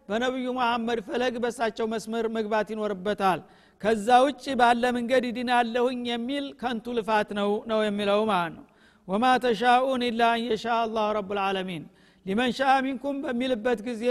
በነቢዩ 0.08 0.48
መሐመድ 0.58 0.98
ፈለግ 1.06 1.34
በሳቸው 1.44 1.86
መስመር 1.92 2.26
መግባት 2.36 2.68
ይኖርበታል። 2.72 3.40
ከዛ 3.82 4.08
ውጭ 4.24 4.44
ባለ 4.60 4.82
መንገድ 4.96 5.24
ይድናለሁኝ 5.28 6.02
የሚል 6.10 6.44
ከንቱ 6.60 6.94
ልፋት 6.98 7.30
ነው 7.38 7.50
ነው 7.70 7.80
የሚለው 7.86 8.20
ማለት 8.30 8.52
ነው። 8.56 8.64
ወማ 9.08 9.24
ተሻኡን 9.44 10.02
ኢላ 10.06 10.22
አንየሻ 10.36 10.64
አላሁ 10.78 11.06
ረብልዓለሚን 11.18 11.82
ሊመን 12.26 12.52
ሻ 12.56 12.72
ሚንኩም 12.84 13.16
በሚልበት 13.24 13.80
ጊዜ 13.88 14.04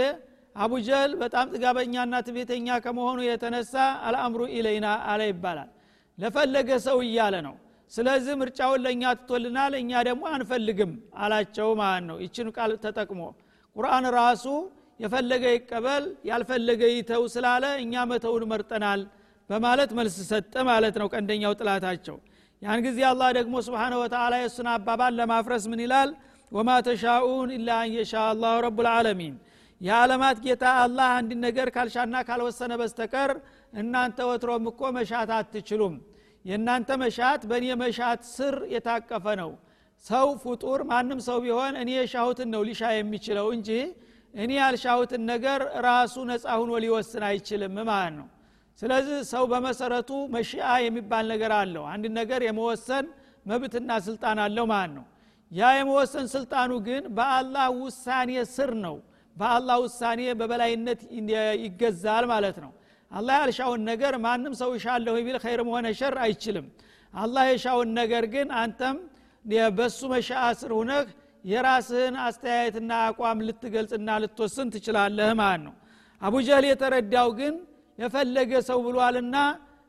አቡጀል 0.56 1.10
በጣም 1.22 1.46
ጥጋበኛና 1.54 2.14
ትቤተኛ 2.28 2.76
ከመሆኑ 2.84 3.18
የተነሳ 3.26 3.74
አልአምሩ 4.08 4.42
ኢለይና 4.54 4.86
አለ 5.10 5.22
ይባላል። 5.30 5.68
ለፈለገ 6.18 6.68
ሰው 6.86 6.98
እያለ 7.06 7.34
ነው። 7.46 7.56
ስለዚህ 7.92 8.34
ምርጫውን 8.40 8.80
ለእኛ 8.84 9.02
ትቶልናል 9.18 9.72
እኛ 9.80 9.92
ደግሞ 10.08 10.22
አንፈልግም 10.36 10.92
አላቸው 11.18 11.68
ማለት 11.80 12.04
ነው። 12.08 12.16
ይችን 12.24 12.48
ቃል 12.56 12.72
ተጠቅሞ 12.84 13.20
ቁርአን 13.76 14.06
ራሱ 14.16 14.46
የፈለገ 15.00 15.44
ይቀበል 15.54 16.04
ያልፈለገ 16.28 16.82
ይተው 16.92 17.22
ስላለ 17.34 17.64
እኛ 17.82 18.04
መተውን 18.10 18.44
መርጠናል 18.52 19.00
በማለት 19.50 19.90
መልስ 19.98 20.16
ሰጠ 20.30 20.54
ማለት 20.68 20.94
ነው 21.00 21.08
ቀንደኛው 21.12 21.52
ጥላታቸው። 21.58 22.16
ያን 22.62 22.80
ጊዜ 22.86 22.98
አላህ 23.10 23.28
ደግሞ 23.38 23.54
ስብሓነ 23.66 23.94
ወተላ 24.02 24.34
የእሱን 24.40 24.68
አባባል 24.74 25.12
ለማፍረስ 25.18 25.64
ምን 25.72 25.80
ይላል? 25.84 26.10
ወማ 26.52 26.70
ተሻኡን 26.86 27.50
ኢላ 27.56 27.68
አንየሻ 27.82 28.12
አላሁ 28.30 28.54
ረቡልዓለሚን 28.66 29.34
የዓለማት 29.80 30.36
ጌታ 30.44 30.64
አላህ 30.84 31.08
አንድ 31.18 31.30
ነገር 31.44 31.68
ካልሻና 31.74 32.16
ካልወሰነ 32.28 32.72
በስተቀር 32.80 33.30
እናንተ 33.74 34.18
ወትሮም 34.30 34.64
እኮ 34.70 34.90
መሻት 34.96 35.30
አትችሉም። 35.38 35.94
የእናንተ 36.44 36.90
መሻት 37.02 37.42
በእኔ 37.50 37.66
መሻት 37.82 38.20
ስር 38.34 38.56
የታቀፈ 38.74 39.26
ነው። 39.42 39.50
ሰው 40.04 40.26
ፍጡር 40.42 40.80
ማንም 40.90 41.20
ሰው 41.26 41.38
ቢሆን 41.44 41.74
እኔ 41.82 41.90
የሻሁትን 41.98 42.48
ነው 42.54 42.62
ሊሻ 42.68 42.82
የሚችለው 42.96 43.46
እንጂ 43.56 43.70
እኔ 44.36 44.50
ያልሻሁትን 44.58 45.22
ነገር 45.30 45.60
ራሱ 45.86 46.14
ነፃ 46.30 46.46
ሁኖ 46.60 46.72
ሊወስን 46.84 47.24
አይችልም 47.28 47.76
ማለት 47.88 48.14
ነው። 48.18 48.26
ስለዚህ 48.82 49.18
ሰው 49.30 49.44
በመሰረቱ 49.52 50.10
መሽአ 50.34 50.70
የሚባል 50.86 51.24
ነገር 51.32 51.52
አለው። 51.58 51.84
አንድ 51.92 52.06
ነገር 52.18 52.40
የመወሰን 52.46 53.06
መብትና 53.46 53.90
ስልጣን 54.06 54.38
አለው 54.44 54.66
ማለት 54.72 54.92
ነው። 54.98 55.04
ያ 55.52 55.68
የመወሰን 55.78 56.26
ስልጣኑ 56.34 56.72
ግን 56.86 57.02
በአላህ 57.16 57.66
ውሳኔ 57.80 58.30
ስር 58.54 58.70
ነው። 58.84 58.96
በአላህ 59.36 59.76
ውሳኔ 59.84 60.20
በበላይነት 60.38 61.00
ይገዛል 61.64 62.24
ማለት 62.32 62.56
ነው። 62.64 62.72
አላህ 63.10 63.34
ያልሻውን 63.40 63.82
ነገር 63.90 64.14
ማንም 64.24 64.54
ሰው 64.60 64.70
ይሻለሁ 64.76 65.14
ቢል 65.26 65.38
ኸይርም 65.44 65.68
ሆነ 65.74 65.86
ሸር 65.98 66.14
አይችልም። 66.24 66.66
አላህ 67.14 67.44
የሻውን 67.50 67.90
ነገር 68.00 68.24
ግን 68.34 68.48
አንተም 68.62 68.96
በሱ 69.76 70.00
መሻአ 70.12 70.46
ስር 70.60 70.70
ሁነህ 70.78 71.06
የራስህን 71.44 72.14
አስተያየትና 72.24 72.92
አቋም 73.08 73.42
ልትገልጽና 73.48 74.10
ልትወስን 74.22 74.68
ትችላለህ 74.74 75.30
ማለት 75.40 75.62
ነው። 75.66 75.74
አቡጀህል 76.22 76.64
የተረዳው 76.68 77.28
ግን 77.38 77.54
የፈለገ 77.98 78.52
ሰው 78.68 78.78
ብሏልና 78.86 79.36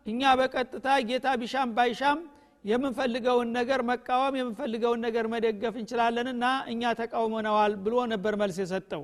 እኛ 0.05 0.21
በቀጥታ 0.39 0.87
ጌታ 1.07 1.27
ቢሻም 1.39 1.69
ባይሻም 1.77 2.19
የምንፈልገውን 2.65 3.49
ነገር 3.57 3.79
መቃወም 3.89 4.35
የምንፈልገውን 4.39 4.99
ነገር 5.05 5.25
መደገፍ 5.33 5.75
እንችላለንና 5.81 6.45
እኛ 6.71 6.93
ተቃውመነዋል 6.99 7.73
ብሎ 7.83 7.95
ነበር 8.13 8.33
መልስ 8.41 8.57
የሰጠው። 8.63 9.03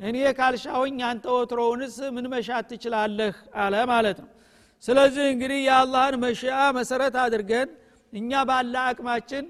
እኔ 0.00 0.18
ካልሻውኝ 0.38 0.98
አንተ 1.08 1.24
ወትሮውንስ 1.36 1.96
ምን 2.14 2.26
መሻት 2.32 2.64
ትችላለህ? 2.70 3.34
አለ 3.56 3.74
ማለት 3.92 4.18
ነው። 4.24 4.30
ስለዚህ 4.84 5.24
እንግዲህ 5.32 5.58
የአላህን 5.66 6.16
مشيئة 6.24 6.54
መሰረት 6.78 7.16
አድርገን 7.24 7.68
እኛ 8.12 8.30
ባለ 8.48 8.74
አቅማችን 8.88 9.44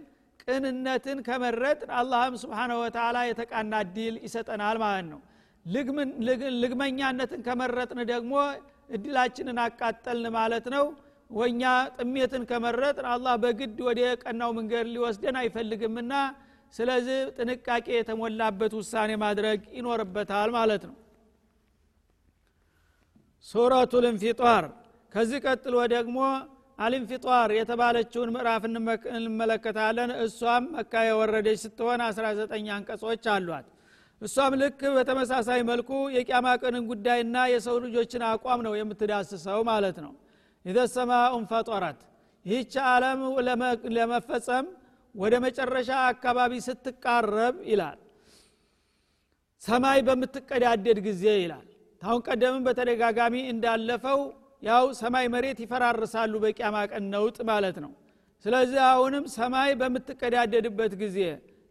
ቅንነትን 0.44 1.18
ከመረጥ 1.26 1.80
አላህም 1.98 2.34
سبحانه 2.42 2.72
وتعالى 2.80 3.16
የተቃና 3.28 3.74
እድል 3.94 4.14
ይሰጠናል 4.26 4.78
ማለት 4.84 5.06
ነው። 5.12 5.20
ልግመኛነትን 6.62 7.40
ከመረጥን 7.46 8.00
ደግሞ 8.12 8.32
እድላችንን 8.90 9.58
አቃጠልን 9.64 10.32
ማለት 10.38 10.66
ነው። 10.74 10.86
ወኛ 11.30 11.62
ጥመትን 11.96 12.42
ከመረጥን 12.48 13.06
አላህ 13.12 13.34
በግድ 13.42 13.78
ወደ 13.86 14.00
ቀናው 14.22 14.50
መንገድ 14.58 14.86
ሊወስደን 14.94 15.36
አይፈልግምና 15.42 16.12
ስለዚህ 16.74 17.20
ጥንቃቄ 17.36 17.86
የተሞላበት 17.94 18.72
ውሳኔ 18.78 19.10
ማድረግ 19.22 19.60
ይኖርበታል 19.78 20.50
ማለት 20.56 20.82
ነው። 20.88 20.96
ሱረቱ 23.46 23.92
ልንፊጧር 24.04 24.64
ከዚህ 25.12 25.38
ቀጥሎ 25.46 25.74
ደግሞ 25.94 26.18
አልንፊጧር 26.82 27.50
የተባለችውን 27.56 28.32
ምዕራፍ 28.34 28.62
እንመለከታለን። 29.16 30.10
እሷም 30.24 30.64
መካ 30.74 31.02
የወረደች 31.08 31.58
ስትሆን 31.64 32.00
19 32.06 32.70
አንቀጾች 32.76 33.26
አሏት። 33.34 33.66
እሷም 34.22 34.52
ልክ 34.60 34.80
በተመሳሳይ 34.96 35.60
መልኩ 35.70 35.90
የቅያማ 36.16 36.48
ቀንን 36.62 36.84
ጉዳይና 36.90 37.36
የሰው 37.52 37.76
ልጆችን 37.84 38.22
አቋም 38.28 38.60
ነው 38.66 38.74
የምትዳስሰው 38.78 39.60
ማለት 39.70 39.96
ነው። 40.04 40.12
ኢዘሰማኡን 40.64 41.44
ፈጦረት 41.50 42.00
ይህች 42.46 42.74
ዓለም 42.90 43.20
ለመፈጸም 43.96 44.66
ወደ 45.14 45.34
መጨረሻ 45.44 45.90
አካባቢ 46.10 46.52
ስትቃረብ 46.66 47.56
ይላል። 47.70 47.98
ሰማይ 49.62 49.98
በምትቀዳደድ 50.06 50.98
ጊዜ 51.06 51.24
ይላል። 51.42 51.66
ታሁን 52.02 52.22
ቀደምም 52.28 52.62
በተደጋጋሚ 52.66 53.34
እንዳለፈው 53.52 54.20
ያው 54.62 54.84
ሰማይ 54.98 55.26
መሬት 55.34 55.58
ይፈራርሳሉ 55.64 56.32
በቂያማ 56.42 56.76
ቀን 56.90 57.04
ነውጥ 57.14 57.38
ማለት 57.50 57.76
ነው። 57.84 57.92
ስለዚህ 58.44 58.80
አሁንም 58.90 59.24
ሰማይ 59.34 59.70
በምትቀዳደድበት 59.80 60.92
ጊዜ 61.02 61.18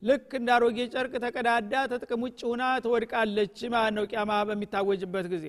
ልክ 0.01 0.29
እንደ 0.37 0.49
ጨርቅ 0.93 1.13
ተቀዳዳ 1.23 1.73
ተጥቅም 1.91 2.21
ውጭ 2.25 2.39
ሁና 2.51 2.63
ትወድቃለች 2.85 3.57
ማለት 3.73 3.93
ነው 3.97 4.05
ቂያማ 4.11 4.31
በሚታወጅበት 4.49 5.27
ጊዜ። 5.33 5.45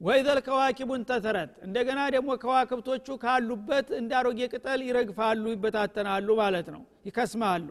وإذا 0.00 0.38
الكواكب 0.46 1.02
انتثرت 1.10 1.52
እንደገና 1.66 2.00
ደግሞ 2.14 2.30
ከዋክብቶቹ 2.42 3.06
ካሉበት 3.24 3.88
እንደ 3.98 4.12
አሮጌ 4.20 4.40
ቅጠል 4.52 4.80
ይረግፋሉ 4.86 5.44
ይበታተናሉ 5.54 6.28
ማለት 6.40 6.68
ነው 6.74 6.82
ይከስማሉ። 7.08 7.68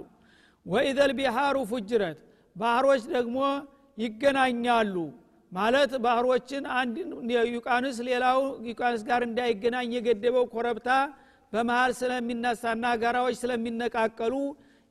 وإذا 0.65 1.11
البحار 1.17 1.57
فجرت 1.71 2.19
ባህሮች 2.55 3.03
ደግሞ 3.15 3.37
ይገናኛሉ 3.97 4.95
ማለት 5.51 5.91
ባህሮችን 6.03 6.63
አንድ 6.79 6.95
ውቅያኖስ 7.53 7.97
ሌላው 8.09 8.39
ውቅያኖስ 8.69 9.01
ጋር 9.09 9.21
እንዳይገናኝ 9.27 9.89
የገደበው 9.95 10.45
ኮረብታ 10.53 10.89
በመሃል 11.53 11.91
ስለሚነሳና 11.99 12.85
ጋራዎች 13.01 13.35
ስለሚነቃቀሉ 13.41 14.35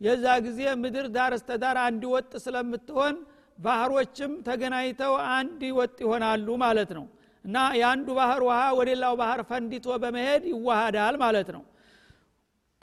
የዛ 0.01 0.27
ጊዜ 0.47 0.61
ምድር 0.83 1.07
ዳር 1.15 1.33
እስተዳር 1.37 1.77
አንድ 1.87 2.03
ወጥ 2.13 2.33
ስለምትሆን 2.45 3.17
ባህሮችም 3.59 4.33
ተገናኝተው 4.47 5.15
አንድ 5.35 5.63
ወጥ 5.79 5.97
ይሆናሉ 6.05 6.49
ማለት 6.65 6.93
ነው። 6.99 7.07
እና 7.45 7.57
የአንዱ 7.81 8.09
ባህር 8.19 8.41
ውሃ 8.47 8.61
ወደ 8.79 8.89
ሌላው 8.93 9.15
ባህር 9.21 9.41
ፈንዲቶ 9.51 9.97
በመሄድ 10.03 10.43
ይዋሃዳል 10.53 11.17
ማለት 11.23 11.49
ነው 11.57 11.63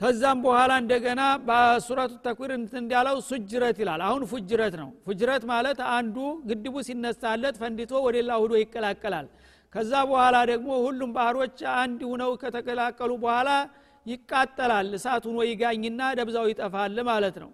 ከዛም 0.01 0.39
በኋላ 0.43 0.71
እንደገና 0.81 1.21
በሱረቱ 1.45 2.11
ተክዊር 2.25 2.51
እንዳለው 2.79 3.15
ሱጅረት 3.29 3.77
ይላል። 3.81 4.01
አሁን 4.07 4.23
ፉጅረት 4.31 4.75
ነው። 4.81 4.89
ፉጅረት 5.07 5.43
ማለት 5.51 5.79
አንዱ 5.95 6.17
ግድቡ 6.49 6.75
ሲነሳለት 6.87 7.55
ፈንዲቶ 7.61 7.93
ወደ 8.05 8.15
ሌላ 8.19 8.33
ሁዶ 8.43 8.53
ይቀላቀላል። 8.61 9.27
ከዛ 9.75 9.93
በኋላ 10.09 10.35
ደግሞ 10.51 10.69
ሁሉም 10.85 11.09
ባህሮች 11.17 11.57
አንድ 11.77 12.01
ሁነው 12.11 12.31
ከተቀላቀሉ 12.43 13.11
በኋላ 13.23 13.49
ይቃጠላል። 14.05 14.91
እሳት 14.97 15.23
ሁኖ 15.29 15.39
ይጋኝና 15.49 16.01
ደብዛው 16.19 16.45
ይጠፋል 16.51 16.95
ማለት 17.09 17.35
ነው። 17.43 17.49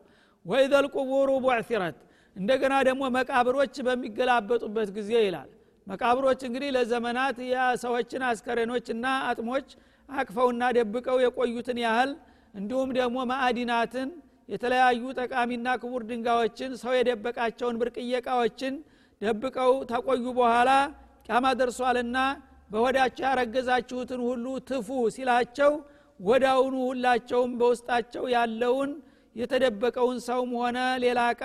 ወኢዘል 0.45 0.85
ቁቡሩ 0.95 1.29
ቡዕሲረት 1.45 1.97
እንደገና 2.35 2.75
ደግሞ 2.88 3.03
መቃብሮች 3.17 3.75
በሚገላበጡበት 3.88 4.89
ጊዜ 4.97 5.12
ይላል። 5.25 5.50
መቃብሮች 5.88 6.41
እንግዲህ 6.47 6.69
ለዘመናት 6.75 7.38
የሰዎችን 7.51 8.21
አስከሬኖችና 8.29 9.05
አጥሞች 9.29 9.67
አቅፈውና 10.10 10.63
ደብቀው 10.77 11.17
የቆዩትን 11.23 11.77
ያህል 11.84 12.12
እንዲሁም 12.54 12.89
ደግሞ 12.98 13.18
ማዕዲናትን 13.32 14.10
የተለያዩ 14.50 15.04
ጠቃሚና 15.20 15.68
ክቡር 15.82 16.02
ድንጋዮችን 16.10 16.72
ሰው 16.82 16.94
የደበቃቸውን 16.98 17.78
ብርቅዬ 17.82 18.12
እቃዎችን 18.20 18.74
ደብቀው 19.22 19.74
ተቆዩ 19.92 20.26
በኋላ 20.39 20.72
ቃማ 21.30 21.46
ደርሷልና 21.60 22.18
በወዳቸው 22.72 23.26
ያረገዛችሁትን 23.28 24.22
ሁሉ 24.28 24.46
ትፉ 24.70 24.88
ሲላቸው 25.16 25.72
ወዳውኑ 26.20 26.76
ሁላቸውም 26.89 27.52
በውስጣቸው 27.60 28.24
ያለውን 28.36 28.92
የተደበቀውን 29.36 30.18
ሰውም 30.28 30.52
ሆነ 30.62 30.80
ሌላ 31.04 31.20
እቃ 31.34 31.44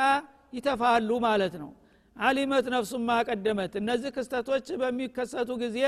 ይተፋሉ 0.56 1.10
ማለት 1.26 1.54
ነው። 1.62 1.70
አሊመት 2.16 2.66
ነፍሱን 2.74 3.02
ማቀደመት 3.10 3.72
እነዚህ 3.80 4.10
ክስተቶች 4.16 4.66
በሚከሰቱ 4.80 5.50
ጊዜ 5.62 5.78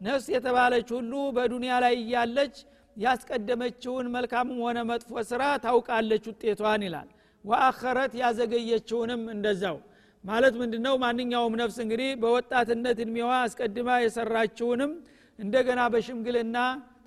ነፍስ 0.00 0.26
የተባለች 0.34 0.88
ሁሉ 0.96 1.12
በዱንያ 1.36 1.72
ላይ 1.84 1.94
እያለች 2.02 2.54
ያስቀደመችውን 2.96 4.06
መልካምም 4.14 4.58
ሆነ 4.64 4.78
መጥፎ 4.88 5.22
ስራ 5.28 5.42
ታውቃለች 5.64 6.24
ውጤቷን 6.30 6.82
ይላል። 6.86 7.08
ወአኸረት 7.44 8.12
ያዘገየችውንም 8.20 9.22
እንደዛው። 9.34 9.76
ማለት 10.24 10.54
ምንድነው? 10.60 10.94
ማንኛውም 11.02 11.54
ነፍስ 11.60 11.76
እንግዲህ 11.84 12.10
በወጣትነት 12.22 12.98
እድሜዋ 13.04 13.30
አስቀድማ 13.44 13.90
የሰራችውንም 14.02 14.92
እንደገና 15.38 15.80
በሽምግልና 15.92 16.56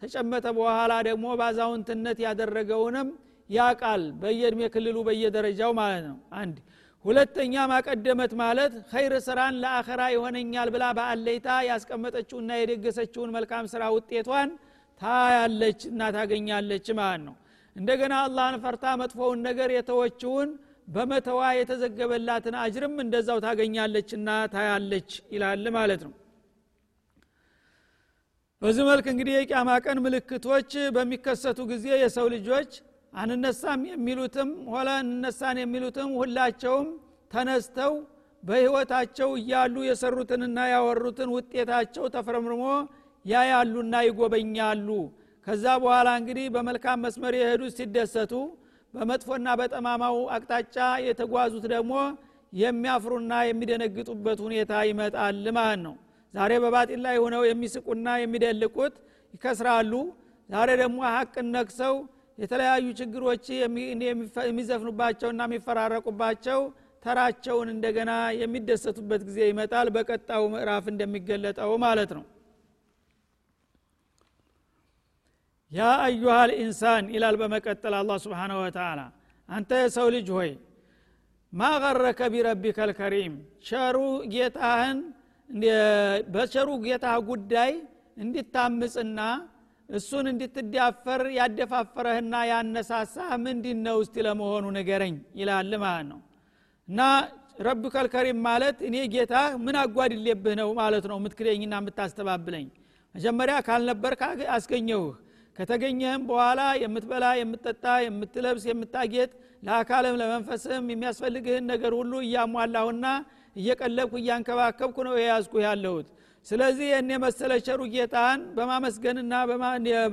ተጨመተ 0.01 0.45
በኋላ 0.57 0.93
ደግሞ 1.07 1.25
በአዛውንትነት 1.39 2.17
ያደረገውንም 2.25 3.09
ያቃል 3.49 4.03
በየእድሜ 4.21 4.61
ክልሉ 4.73 4.97
በየደረጃው 5.07 5.71
ማለት 5.79 6.03
ነው። 6.09 6.17
አንድ። 6.39 6.57
ሁለተኛ 7.05 7.55
ማቀደመት 7.71 8.31
ማለት 8.41 8.73
ኸይር 8.91 9.13
ስራን 9.25 9.55
ለአኸራ 9.63 10.01
ይሆነኛል 10.13 10.69
ብላ 10.75 10.85
በአለይታ 10.97 11.47
ያስቀመጠችውና 11.69 12.51
የደገሰችውን 12.59 13.33
መልካም 13.35 13.65
ስራ 13.73 13.83
ውጤቷን 13.95 14.51
ታያለች 15.03 15.81
እና 15.89 16.09
ታገኛለች 16.15 16.87
ማለት 16.99 17.23
ነው። 17.27 17.35
እንደገና 17.75 18.13
አላህን 18.25 18.57
ፈርታ 18.63 18.85
መጥፎውን 19.01 19.39
ነገር 19.47 19.69
የተወችውን 19.75 20.49
በመተዋ 20.87 21.41
የተዘገበላትን 21.57 22.55
አጅርም 22.61 22.95
እንደዛው 23.03 23.37
ታገኛለችና 23.45 24.29
ታያለች 24.53 25.11
ይላል 25.35 25.65
ማለት 25.77 26.01
ነው። 26.07 26.13
በዚህ 28.61 28.83
መልክ 28.89 29.05
እንግዲህ 29.11 29.33
የቂያማ 29.35 29.69
ቀን 29.85 29.97
ምልክቶች 30.03 30.71
በሚከሰቱ 30.95 31.59
ጊዜ 31.71 31.87
የሰው 32.01 32.27
ልጆች 32.35 32.71
አንነሳም 33.13 33.81
የሚሉትም 33.89 34.51
ሆለ 34.73 34.89
እንነሳን 35.03 35.57
የሚሉትም 35.61 36.11
ሁላቸውም 36.19 36.87
ተነስተው 37.31 37.93
በህይወታቸው 38.43 39.29
እያሉ 39.39 39.75
የሰሩትንና 39.87 40.59
ያወሩትን 40.71 41.29
ውጤታቸው 41.35 42.05
ተፍረምርሞ 42.15 42.63
ያያሉና 43.25 43.95
ይጎበኛሉ። 44.07 44.87
ከዛ 45.47 45.65
በኋላ 45.83 46.09
እንግዲህ 46.19 46.45
በመልካም 46.55 47.01
መስመር 47.05 47.33
የሄዱት 47.37 47.73
ሲደሰቱ 47.79 48.33
በመጥፎና 48.93 49.47
በጠማማው 49.59 50.17
አቅጣጫ 50.35 50.75
የተጓዙት 51.05 51.65
ደግሞ 51.73 51.93
የሚያፍሩና 52.53 53.33
የሚደነግጡበት 53.47 54.39
ሁኔታ 54.45 54.73
ይመጣል 54.89 55.39
ማለት 55.57 55.81
ነው። 55.85 55.95
ዛሬ 56.33 56.51
በባጢል 56.63 57.01
ላይ 57.05 57.15
ሆነው 57.23 57.43
የሚስቁና 57.47 58.07
የሚደልቁት 58.21 58.95
ይከስራሉ። 59.33 59.93
ዛሬ 60.49 60.69
ደግሞ 60.81 60.99
ሀቅን 61.13 61.47
ነክሰው 61.55 61.95
የተለያዩ 62.37 62.85
ችግሮች 62.99 63.45
የሚዘፍኑባቸውና 64.47 65.41
የሚፈራረቁባቸው 65.47 66.61
ተራቸውን 67.03 67.69
እንደገና 67.73 68.11
የሚደሰቱበት 68.41 69.21
ጊዜ 69.29 69.39
ይመጣል። 69.49 69.87
በቀጣው 69.95 70.43
ምዕራፍ 70.53 70.85
እንደሚገለጠው 70.91 71.71
ማለት 71.85 72.11
ነው 72.17 72.23
ያ 75.73 75.83
አዩሃ 76.03 76.35
ልኢንሳን 76.49 77.05
ይላል 77.13 77.35
በመቀጠል 77.41 77.93
አላ 77.99 78.11
ስብሓን 78.23 78.51
ወተላ 78.57 78.99
አንተ 79.49 79.71
የሰው 79.81 80.07
ልጅ 80.15 80.27
ሆይ 80.35 80.51
ማቀረከ 81.53 82.19
ቢረቢከ 82.33 82.77
ልከሪም? 82.89 83.33
ቸሩ 83.67 83.97
ጌታህን 84.33 84.99
በቸሩ 86.33 86.69
ጌታ 86.85 87.05
ጉዳይ 87.29 87.71
እንዲታምፅና 88.17 89.19
እሱን 89.89 90.25
እንድትዳፈር 90.31 91.21
ያደፋፈረህና 91.37 92.33
ያነሳሳህ 92.51 93.31
ምንድን 93.45 93.79
ነው 93.87 93.97
እስቲ 94.03 94.15
ለመሆኑ 94.27 94.65
ንገረኝ 94.77 95.15
ይላል 95.39 95.71
ማለት 95.83 96.07
ነው። 96.11 96.19
እና 96.87 97.01
ረብ 97.67 97.83
ከልከሪም 97.93 98.39
ማለት 98.47 98.77
እኔ 98.87 98.95
ጌታ 99.15 99.33
ምን 99.65 99.75
አጓድሌብህ 99.81 100.55
ነው 100.61 100.69
ማለት 100.81 101.05
ነው 101.11 101.17
የምትክደኝና 101.19 101.73
የምታስተባብለኝ። 101.81 102.67
መጀመሪያ 103.15 103.55
ካልነበር 103.67 104.13
አስገኘውህ 104.55 105.13
ከተገኘህም 105.57 106.21
በኋላ 106.29 106.61
የምትበላ 106.81 107.25
የምትጠጣ 107.39 107.85
የምትለብስ 108.05 108.63
የምታጌጥ 108.69 109.31
ለአካልም 109.63 110.15
ለመንፈስህም 110.21 110.85
የሚያስፈልግህን 110.91 111.65
ነገር 111.71 111.93
ሁሉ 111.99 112.13
እያሟላሁና 112.25 113.05
እየቀለብኩ 113.55 114.13
እያንከባከብኩ 114.21 114.97
ነው 115.07 115.15
የያዝኩ 115.17 115.53
ያለሁት። 115.65 116.07
ስለዚህ 116.45 116.87
የኔ 116.91 117.09
የመሰለ 117.15 117.51
ቸሩ 117.67 117.81
ጌታን 117.93 118.39
በማመስገንና 118.55 119.33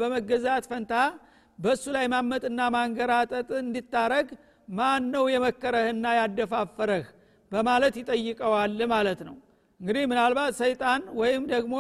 በመገዛት 0.01 0.65
ፈንታ 0.71 0.93
በእሱ 1.59 1.85
ላይ 1.97 2.07
ማመጥና 2.13 2.61
ማንገራጠጥ 2.75 3.49
እንዲታረግ 3.63 4.29
ማን 4.69 5.05
ነው 5.15 5.25
የመከረህና 5.33 6.07
ያደፋፈረህ 6.19 7.07
በማለት 7.53 7.95
ይጠይቀዋል 8.01 8.79
ማለት 8.93 9.21
ነው። 9.29 9.37
እንግዲህ 9.81 10.05
ምናልባት 10.11 10.53
ሰይጣን 10.61 11.03
ወይም 11.21 11.43
ደግሞ 11.53 11.75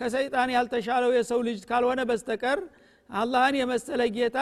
ከሰይጣን 0.00 0.48
ያልተሻለው 0.54 1.10
የሰው 1.16 1.40
ልጅ 1.46 1.60
ካልሆነ 1.68 2.00
በስተቀር 2.08 2.58
አላህን 3.10 3.56
የመሰለ 3.60 4.02
ጌታ 4.16 4.38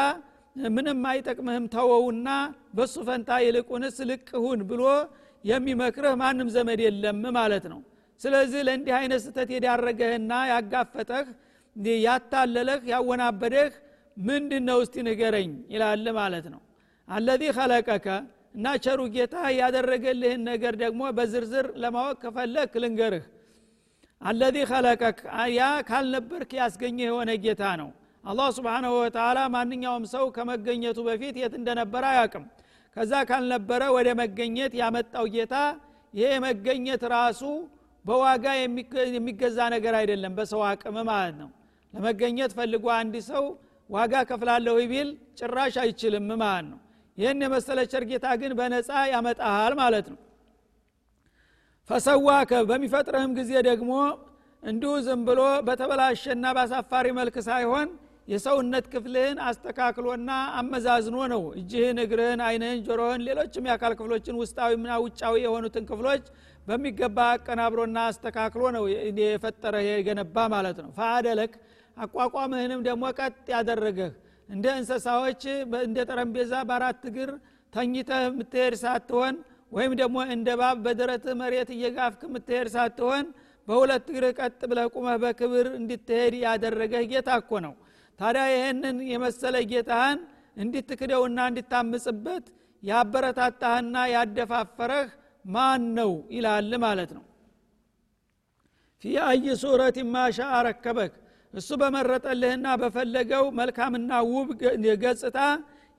ምንም 0.56 1.00
አይጠቅምህም 1.10 1.64
ተወውና 1.72 2.28
በሱ 2.76 2.94
ፈንታ 3.08 3.30
ይልቁንስ 3.44 3.96
ልቅሁን 4.10 4.60
ብሎ 4.70 4.82
የሚመክርህ 5.44 6.14
ማንም 6.20 6.48
ዘመድ 6.54 6.80
የለም 6.84 7.22
ማለት 7.38 7.64
ነው። 7.72 7.80
ስለዚህ 8.20 8.60
ለእንዲህ 8.66 8.94
አይነት 8.98 9.20
ስተት 9.24 9.48
የዳረገህና 9.54 10.32
ያጋፈጠህ 10.50 11.26
ያታለለህ 12.04 12.80
ያወናበደህ 12.92 13.72
ምንድን 14.20 14.64
ነው 14.68 14.78
እስቲ 14.84 14.96
ንገረኝ 15.06 15.52
ይላል 15.74 16.06
ማለት 16.18 16.46
ነው። 16.54 16.60
አለዚ 17.08 17.42
ከለቀከ 17.56 18.06
እና 18.56 18.66
ቸሩ 18.84 19.00
ጌታ 19.14 19.36
ያደረገልህን 19.56 20.42
ነገር 20.50 20.74
ደግሞ 20.82 21.02
በዝርዝር 21.16 21.66
ለማወቅ 21.82 22.16
ከፈለክ 22.24 22.72
ልንገርህ። 22.82 23.24
አለዚ 24.20 24.56
ከለቀክ 24.70 25.18
ያ 25.54 25.62
ካልነበርክ 25.88 26.50
ያስገኘህ 26.60 27.06
የሆነ 27.08 27.30
ጌታ 27.44 27.62
ነው 27.80 27.90
አላህ 28.24 28.48
ስብሓናሁ 28.56 28.92
ወተላ 28.98 29.38
ማንኛውም 29.54 30.04
ሰው 30.12 30.24
ከመገኘቱ 30.36 30.98
በፊት 31.08 31.34
የት 31.40 31.54
እንደነበረ 31.58 32.04
አያቅም 32.12 32.44
ከዛ 32.96 33.12
ካልነበረ 33.28 33.82
ወደ 33.96 34.08
መገኘት 34.20 34.72
ያመጣው 34.80 35.26
ጌታ 35.34 35.54
ይሄ 36.14 36.30
መገኘት 36.44 37.02
ራሱ 37.14 37.42
በዋጋ 38.04 38.46
የሚገዛ 39.12 39.58
ነገር 39.74 39.94
አይደለም 40.00 40.32
በሰው 40.38 40.62
አቅም 40.70 40.96
ማለት 41.08 41.36
ነው። 41.42 41.50
ለመገኘት 41.94 42.52
ፈልጎ 42.58 42.86
አንድ 42.98 43.14
ሰው 43.28 43.44
ዋጋ 43.90 44.14
ከፍላለሁ 44.28 44.76
ቢል 44.90 45.08
ጭራሽ 45.38 45.74
አይችልም 45.82 46.28
ማለት 46.42 46.66
ነው። 46.70 46.78
ይህን 47.18 47.42
የመሰለ 47.44 47.80
ቸርጌታ 47.92 48.26
ግን 48.40 48.52
በነፃ 48.58 48.90
ያመጣሃል 49.12 49.74
ማለት 49.80 50.06
ነው። 50.12 50.18
ፈሰዋከ 51.90 52.52
በሚፈጥረህም 52.70 53.32
ጊዜ 53.38 53.52
ደግሞ 53.68 53.92
እንዲሁ 54.62 54.92
ዝም 55.06 55.20
ብሎ 55.28 55.40
በተበላሸና 55.66 56.44
በአሳፋሪ 56.56 57.06
መልክ 57.18 57.36
ሳይሆን 57.48 57.88
የሰውነት 58.28 58.84
ክፍልህን 58.92 59.38
አስተካክሎና 59.48 60.30
አመዛዝኖ 60.58 61.16
ነው። 61.32 61.42
እጅህን 61.58 61.98
እግርህን 62.04 62.40
አይንህን 62.46 62.80
ጆሮህን 62.86 63.24
ሌሎችም 63.26 63.66
የአካል 63.68 63.92
ክፍሎችን 63.98 64.38
ውስጣዊና 64.42 64.96
ውጫዊ 65.04 65.34
የሆኑትን 65.44 65.84
ክፍሎች 65.90 66.24
በሚገባ 66.66 67.18
አቀናብሮና 67.32 67.98
አስተካክሎ 68.10 68.62
ነው 68.76 68.84
የፈጠረ 69.20 69.74
የገነባ 69.88 70.46
ማለት 70.54 70.78
ነው። 70.84 70.90
ፈአደለክ 70.98 71.54
አቋቋምህንም 71.96 72.80
ደግሞ 72.88 73.04
ቀጥ 73.18 73.36
ያደረገህ። 73.54 74.12
እንደ 74.48 74.66
እንስሳዎች 74.78 75.42
እንደ 75.82 75.98
ጠረጴዛ 76.08 76.54
በአራት 76.68 77.02
እግር 77.10 77.30
ተኝተህ 77.72 78.22
የምትሄድ 78.26 78.74
ሳትሆን 78.82 79.36
ወይም 79.72 79.92
ደግሞ 80.00 80.16
እንደ 80.32 80.48
ባብ 80.58 80.76
በደረትህ 80.84 81.34
መሬት 81.40 81.70
እየጋፍክ 81.76 82.20
የምትሄድ 82.26 82.68
ሳትሆን 82.74 83.24
በሁለት 83.68 84.06
እግር 84.12 84.24
ቀጥ 84.38 84.60
ብለህ 84.70 84.86
ቁመህ 84.94 85.16
በክብር 85.22 85.66
እንድትሄድ 85.78 86.34
ያደረገህ 86.42 87.04
ጌታ 87.12 87.30
እኮ 87.42 87.60
ነው 87.66 87.74
ታዲያ 88.18 88.44
ይህንን 88.52 88.96
የመሰለ 89.10 89.56
ጌታህን 89.70 90.18
እንድትክደውና 90.56 91.38
እንድታምጽበት 91.50 92.44
ያበረታታህና 92.82 93.96
ያደፋፈረህ 94.14 95.08
ማን 95.44 95.82
ነው 95.98 96.12
ይላል 96.34 96.72
ማለት 96.84 97.10
ነው። 97.16 97.24
ፊ 99.04 99.14
አይ 99.24 99.46
ሱረት 99.62 99.96
ማሻ 100.12 100.38
ረከበክ 100.66 101.14
እሱ 101.54 101.70
በመረጠልህና 101.80 102.66
በፈለገው 102.80 103.44
መልካምና 103.58 104.12
ውብ 104.30 104.48
ገጽታ 105.02 105.38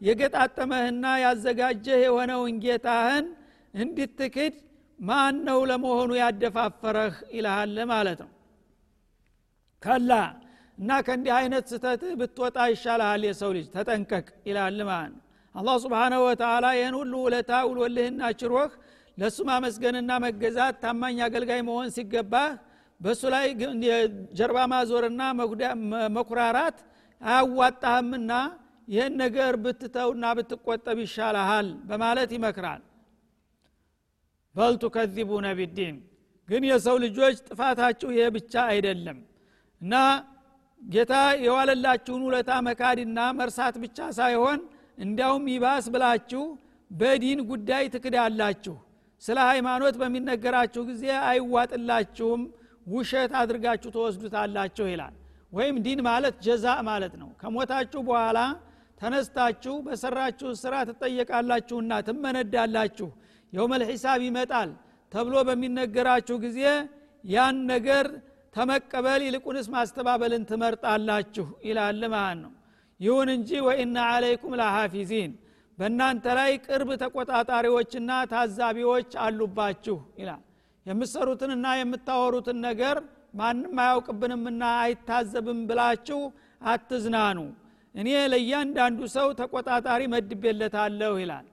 የገጣጠመህና 0.02 1.06
ያዘጋጀህ 1.24 2.00
የሆነውን 2.06 2.56
ጌታህን 2.66 3.28
እንድትክድ 3.74 4.56
ማን 5.00 5.36
ነው 5.48 5.60
ለመሆኑ 5.70 6.12
ያደፋፈረህ? 6.20 7.16
ይልሃል 7.36 7.78
ማለት 7.92 8.20
ነው። 8.24 8.32
ከላ 9.84 10.12
እና 10.78 10.92
ከእንዲህ 11.06 11.34
አይነት 11.38 11.66
ስተትህ 11.72 12.14
ብትወጣ 12.20 12.58
ይሻልሃል 12.72 13.22
የሰው 13.28 13.52
ልጅ 13.58 13.68
ተጠንቀቅ 13.76 14.26
ይላል 14.50 14.80
ማለት 14.90 15.12
ነው። 15.14 15.22
አላህ 15.56 15.76
ስብሓናሁ 15.84 16.22
ወተላ 16.28 16.66
ይህን 16.78 16.96
ሁሉ 17.00 17.14
ውለታ 17.26 17.52
ውሎልህና 17.70 18.22
ችሮህ 18.40 18.72
ለእሱ 19.18 19.38
ማመስገንና 19.50 20.12
መገዛት 20.24 20.76
ታማኝ 20.82 21.20
አገልጋይ 21.28 21.62
መሆን 21.68 21.90
ሲገባህ 21.96 22.50
በእሱ 23.02 23.22
ላይ 23.34 23.46
ጀርባ 24.38 24.58
ማዞርና 24.72 25.22
መኩራራት 26.16 26.78
አያዋጣህምና 27.22 28.32
ይህን 28.88 29.14
ነገር 29.22 29.54
ብትተውና 29.64 30.26
ብትቆጠብ 30.38 30.98
ይሻልሃል 31.04 31.70
በማለት 31.90 32.30
ይመክራል። 32.36 32.82
በል 34.56 34.74
ቱከዚቡነ 34.84 35.48
ቢዲን። 35.60 35.96
ግን 36.50 36.64
የሰው 36.70 36.98
ልጆች 37.04 37.36
ጥፋታችሁ 37.48 38.10
ይሄ 38.16 38.26
ብቻ 38.36 38.54
አይደለም 38.72 39.18
እና 39.82 39.94
ጌታ 40.86 41.14
የዋለላችሁን 41.46 42.24
ውለታ 42.28 42.52
መካድና 42.68 43.20
መርሳት 43.38 43.76
ብቻ 43.84 44.08
ሳይሆን 44.18 44.60
እንዲያውም 44.98 45.46
ይባስ 45.54 45.86
ብላችሁ 45.94 46.44
በዲን 46.92 47.40
ጉዳይ 47.50 47.86
ትክዳላችሁ። 47.94 48.76
ስለ 49.22 49.38
ሃይማኖት 49.50 49.96
በሚነገራችሁ 50.02 50.82
ጊዜ 50.90 51.04
አይዋጥላችሁም 51.30 52.42
ውሸት 52.88 53.32
አድርጋችሁ 53.42 53.90
ተወስዱታላችሁ 53.96 54.86
ይላል። 54.92 55.14
ወይም 55.54 55.76
ዲን 55.86 56.00
ማለት 56.08 56.36
ጀዛ 56.46 56.66
ማለት 56.90 57.14
ነው። 57.22 57.30
ከሞታችሁ 57.42 58.02
በኋላ 58.08 58.40
ተነስታችሁ 59.02 59.74
በሰራችሁ 59.86 60.50
ስራ 60.62 60.76
ትጠየቃላችሁና 60.90 61.94
ትመነዳላችሁ። 62.08 63.10
የውመል 63.54 63.84
ሒሳብ 63.90 64.20
ይመጣል 64.28 64.70
ተብሎ 65.12 65.36
በሚነገራችሁ 65.50 66.36
ጊዜ 66.46 66.62
ያን 67.26 67.58
ነገር 67.74 68.06
ተመቀበል 68.56 69.22
ይልቁንስ 69.26 69.68
ማስተባበልን 69.74 70.44
ትመርጣላችሁ 70.50 71.48
ይላል 71.68 72.02
ማለት 72.14 72.40
ነው። 72.44 72.52
ይሁን 73.00 73.30
እንጂ 73.34 73.50
ወኢና 73.66 73.98
አለይኩም 74.12 74.54
ለሐፊዚን 74.60 75.32
በእናንተ 75.78 76.26
ላይ 76.38 76.52
ቅርብ 76.66 76.90
ተቆጣጣሪዎችና 77.02 78.12
ታዛቢዎች 78.34 79.12
አሉባችሁ 79.24 79.98
ይላል። 80.22 80.42
የምትሰሩትንና 80.86 81.68
የምታወሩትን 81.80 82.58
ነገር 82.68 82.98
ማንም 83.34 83.80
አያውቅብንምና 83.84 84.64
አይታዘብም 84.84 85.60
ብላችሁ 85.70 86.20
አትዝናኑ። 86.66 87.40
እኔ 87.96 88.10
ለእያንዳንዱ 88.32 89.00
ሰው 89.16 89.28
ተቆጣጣሪ 89.40 90.02
መድቤለታለሁ 90.14 91.14
ይላል። 91.24 91.46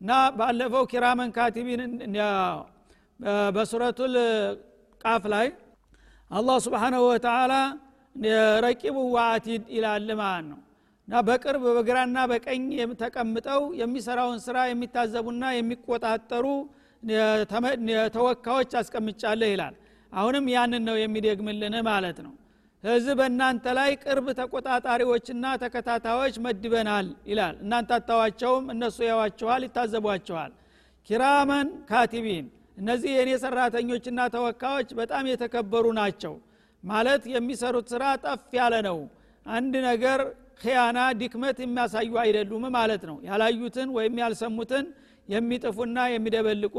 እና 0.00 0.10
ባለፈው 0.38 0.84
ኪራመን 0.92 1.30
ካቲቢን 1.36 1.80
በሱረቱል 3.56 4.14
ቃፍ 5.00 5.24
ላይ 5.34 5.48
አላህ 6.30 6.56
ስብሓናሁ 6.64 7.02
ወተላ 7.08 7.52
ረቂቡ 8.64 8.96
ዋአቲድ 9.14 9.62
ይላል 9.74 10.08
ማለት 10.20 10.46
ነው። 10.50 10.58
እና 11.08 11.20
በቅርብ 11.28 11.62
በግራና 11.76 12.18
በቀኝ 12.30 12.64
ተቀምጠው 13.00 13.62
የሚሰራውን 13.80 14.38
ስራ 14.44 14.56
የሚታዘቡና 14.68 15.44
የሚቆጣጠሩ 15.56 16.46
ተወካዮች 18.16 18.72
አስቀምጫለህ 18.80 19.50
ይላል። 19.54 19.74
አሁንም 20.12 20.46
ያንን 20.54 20.84
ነው 20.88 20.96
የሚደግምልን 21.00 21.74
ማለት 21.88 22.18
ነው። 22.26 22.32
ስለዚህ 22.84 23.14
በእናንተ 23.18 23.64
ላይ 23.78 23.90
ቅርብ 24.04 24.26
ተቆጣጣሪዎችና 24.38 25.46
ተከታታዮች 25.62 26.34
መድበናል 26.44 27.08
ይላል። 27.30 27.56
እናንተ 27.64 27.90
አታዋቸውም 27.98 28.64
እነሱ 28.74 28.98
ያዋቸዋል 29.08 29.64
ይታዘቧቸዋል። 29.66 30.52
ኪራመን 31.08 31.68
ካቲቢን 31.90 32.46
እነዚህ 32.80 33.10
የእኔ 33.14 33.30
ሰራተኞችና 33.42 34.20
ተወካዮች 34.34 34.90
በጣም 35.00 35.24
የተከበሩ 35.30 35.86
ናቸው። 35.98 36.34
ማለት 36.84 37.22
የሚሰሩት 37.32 37.86
ስራ 37.92 38.04
ጠፍ 38.24 38.44
ያለ 38.58 38.74
ነው። 38.88 38.98
አንድ 39.46 39.74
ነገር 39.88 40.20
ክያና 40.60 40.98
ድክመት 41.20 41.58
የሚያሳዩ 41.62 42.12
አይደሉም 42.22 42.64
ማለት 42.76 43.02
ነው። 43.10 43.16
ያላዩትን 43.28 43.88
ወይም 43.96 44.14
ያልሰሙትን 44.22 44.86
የሚጥፉና 45.28 45.98
የሚደበልቁ 46.12 46.76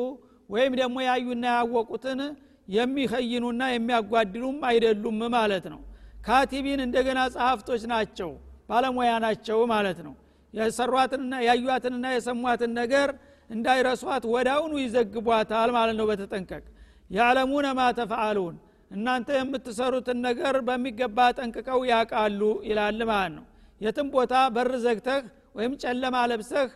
ወይም 0.49 0.73
ደግሞ 0.81 0.97
ያዩና 1.07 1.45
ያወቁትን 1.57 2.19
የሚኸይኑና 2.67 3.61
የሚያጓድሉም 3.73 4.57
አይደሉም 4.69 5.19
ማለት 5.35 5.65
ነው። 5.73 5.81
ካቲቢን 6.25 6.81
እንደገና 6.85 7.19
ጸሐፍቶች 7.35 7.83
ናቸው 7.93 8.31
ባለሙያ 8.69 9.11
ናቸው 9.25 9.59
ማለት 9.73 9.99
ነው። 10.07 10.13
የሰሯትንና 10.53 11.33
ያዩዋትንና 11.47 12.05
የሰሟትን 12.15 12.71
ነገር 12.81 13.09
እንዳይረሷት 13.51 14.23
ወዳውኑ 14.33 14.73
ይዘግቧታል 14.81 15.69
ማለት 15.77 15.95
ነው 15.99 16.05
በተጠንቀቅ። 16.11 16.63
ያዕለሙነ 17.09 17.67
ማ 17.77 17.87
ተፈአሉን 17.97 18.55
እናንተ 18.91 19.29
የምትሰሩትን 19.37 20.17
ነገር 20.27 20.55
በሚገባ 20.67 21.17
ጠንቅቀው 21.37 21.81
ያቃሉ 21.91 22.41
ይላል 22.69 22.99
ማለት 23.11 23.33
ነው። 23.37 23.45
የትም 23.81 24.07
ቦታ 24.15 24.33
በር 24.55 24.71
ዘግተህ 24.83 25.21
ወይም 25.57 25.73
ጨለማ 25.83 26.15
ለብሰህ 26.31 26.69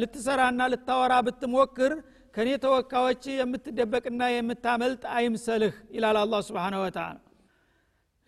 ልትሰራና 0.00 0.60
ልታወራ 0.72 1.14
ብትሞክር 1.26 1.92
ከኔ 2.34 2.48
ተወካዮች 2.64 3.24
የምትደበቅና 3.34 4.22
የምታመልጥ 4.32 5.04
አይምሰልህ 5.14 5.74
ይላል 5.94 6.16
አላ 6.22 6.40
ስብን 6.46 6.74
ወተላ 6.80 7.06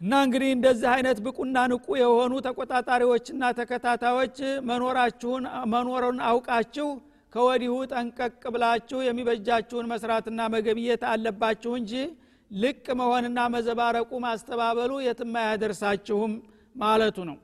እና 0.00 0.12
እንግዲህ 0.26 0.50
እንደዚህ 0.54 0.88
አይነት 0.94 1.18
ብቁና 1.24 1.58
ንቁ 1.70 1.86
የሆኑ 2.00 2.34
ተቆጣጣሪዎችና 2.46 3.44
ተከታታዮች 3.58 4.36
መኖራችሁን 4.68 5.44
መኖሩን 5.72 6.18
አውቃችሁ 6.28 6.88
ከወዲሁ 7.32 7.74
ጠንቀቅ 7.90 8.42
ብላችሁ 8.54 8.98
የሚበጃችሁን 9.04 9.88
መስራትና 9.92 10.40
መገብየት 10.54 11.02
አለባችሁ 11.10 11.72
እንጂ 11.80 11.92
ልቅ 12.50 12.84
መሆንና 13.00 13.38
መዘባረቁ 13.54 14.10
ማስተባበሉ 14.24 14.92
የትም 15.06 15.34
አያደርሳችሁም 15.40 16.32
ማለቱ 16.76 17.18
ነው። 17.30 17.36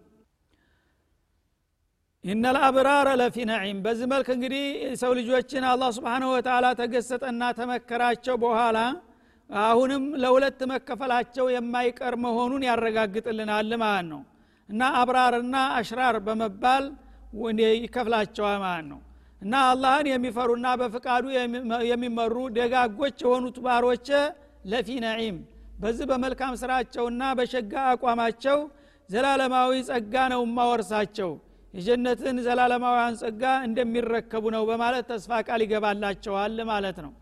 ኢነልአብራረ 2.24 3.08
ለፊ 3.20 3.36
ነዒም። 3.50 3.78
በዚህ 3.84 4.06
መልክ 4.12 4.28
እንግዲህ 4.34 4.64
ሰው 5.00 5.10
ልጆችን 5.18 5.64
አላህ 5.70 5.88
ስብሓንሁ 5.96 6.28
ወተላ 6.34 6.66
ተገሰጠና 6.78 7.42
ተመከራቸው 7.58 8.36
በኋላ 8.44 8.78
አሁንም 9.50 10.04
ለሁለት 10.22 10.60
መከፈላቸው 10.70 11.46
የማይቀር 11.54 12.14
መሆኑን 12.24 12.62
ያረጋግጥልናል 12.68 13.72
ማለት 13.82 14.06
ነው። 14.12 14.22
እና 14.68 14.82
አብራርና 15.00 15.56
አሽራር 15.78 16.16
በመባል 16.26 16.84
ይከፍላቸዋል 17.78 18.58
ማለት 18.62 18.86
ነው 18.92 19.00
እና 19.44 19.54
አላህን 19.70 20.06
የሚፈሩና 20.10 20.66
በፍቃዱ 20.80 21.24
የሚመሩ 21.90 22.36
ደጋጎች 22.56 23.16
የሆኑት 23.24 23.56
ባሮች 23.64 24.08
ለፊ 24.70 24.88
ነዒም 25.04 25.38
በዚህ 25.78 26.06
በመልካም 26.10 26.54
ስራቸውና 26.60 27.22
በሸጋ 27.38 27.72
አቋማቸው 27.92 28.58
ዘላለማዊ 29.10 29.72
ጸጋ 29.88 30.14
ነው 30.32 30.42
ማወርሳቸው 30.56 31.30
የጀነትን 31.74 32.36
ዘላለማውያን 32.46 33.18
ጸጋ 33.20 33.42
እንደሚረከቡ 33.66 34.44
ነው 34.54 34.62
በማለት 34.68 35.04
ተስፋ 35.10 35.40
ቃል 35.46 35.60
ይገባላቸዋል 35.64 36.56
ማለት 36.70 36.98
ነው። 37.04 37.12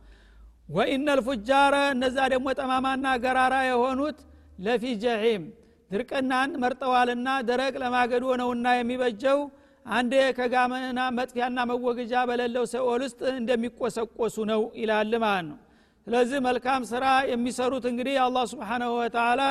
ወኢነ 0.69 1.09
ልፉጃረ 1.19 1.75
እነዛ 1.95 2.19
ደግሞ 2.33 2.49
ጠማማና 2.59 3.07
ገራራ 3.25 3.57
የሆኑት 3.69 4.19
ለፊ 4.59 4.85
ጀሒም 5.03 5.45
ድርቅናን 5.91 6.51
መርጠዋልና 6.63 7.29
ደረቅ 7.49 7.75
ለማገዶ 7.83 8.27
ነውና 8.41 8.69
የሚበጀው 8.77 9.41
አንዴ 9.87 10.15
ከጋመና 10.37 11.01
መጥፊያና 11.17 11.61
መወገጃ 11.71 12.15
በሌለው 12.29 12.65
ሰኦል 12.73 13.01
ውስጥ 13.07 13.21
እንደሚቆሰቆሱ 13.39 14.37
ነው 14.51 14.63
ይላል 14.81 15.13
ማለት 15.25 15.47
ነው። 15.49 15.59
ስለዚህ 16.07 16.39
መልካም 16.47 16.83
ስራ 16.91 17.05
የሚሰሩት 17.31 17.85
እንግዲህ 17.91 18.17
አላህ 18.25 18.45
ስብሓናሁ 18.53 18.93
ወተላ 19.01 19.43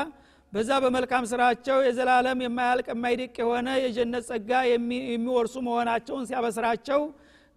በዛ 0.54 0.70
በመልካም 0.84 1.26
ስራቸው 1.32 1.78
የዘላለም 1.86 2.40
የማያልቅ 2.46 2.88
የማይድቅ 2.94 3.36
የሆነ 3.42 3.68
የጀነት 3.84 4.24
ጸጋ 4.30 4.52
የሚወርሱ 4.72 5.56
መሆናቸውን 5.68 6.26
ሲያበስራቸው 6.30 7.02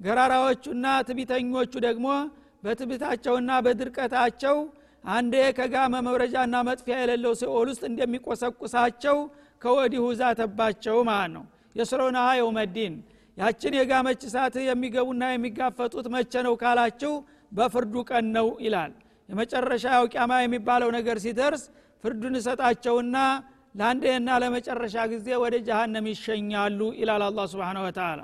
ገራራዎቹና 0.00 0.86
ትቢተኞቹ 1.08 1.72
ደግሞ 1.86 2.06
በትቢታቸውና 2.64 3.50
በድርቀታቸው 3.64 4.56
አንዴ 5.04 5.34
ከጋመ 5.58 5.94
መብረጃና 6.06 6.56
መጥፊያ 6.68 6.94
የሌለው 7.00 7.34
ሲኦል 7.40 7.68
ውስጥ 7.72 7.82
እንደሚቆሰቁሳቸው 7.90 9.16
ከወዲሁ 9.62 10.04
ዛተባቸው 10.20 10.96
ማለት 11.10 11.32
ነው 11.34 11.44
የስሮናሃ 11.74 12.28
የውመዲን 12.38 12.94
ያችን 13.36 13.72
የጋመች 13.78 14.20
እሳት 14.28 14.56
የሚገቡና 14.64 15.24
የሚጋፈጡት 15.30 16.06
መቼ 16.14 16.42
ነው 16.46 16.54
ካላችሁ 16.60 17.12
በፍርዱ 17.52 17.94
ቀን 18.10 18.26
ነው 18.36 18.48
ይላል። 18.64 18.92
የመጨረሻ 19.28 19.84
ያው 19.96 20.04
ቂያማ 20.12 20.32
የሚባለው 20.42 20.90
ነገር 20.96 21.16
ሲደርስ 21.24 21.62
ፍርዱን 22.04 22.34
እሰጣቸውና 22.40 23.16
ለአንዴና 23.74 24.30
ለመጨረሻ 24.42 24.96
ጊዜ 25.12 25.28
ወደ 25.42 25.54
ጀሃነም 25.68 26.06
ይሸኛሉ 26.10 26.80
ይላል 27.00 27.22
አላ 27.26 27.46
ስብን 27.52 27.78
ወተላ 27.84 28.20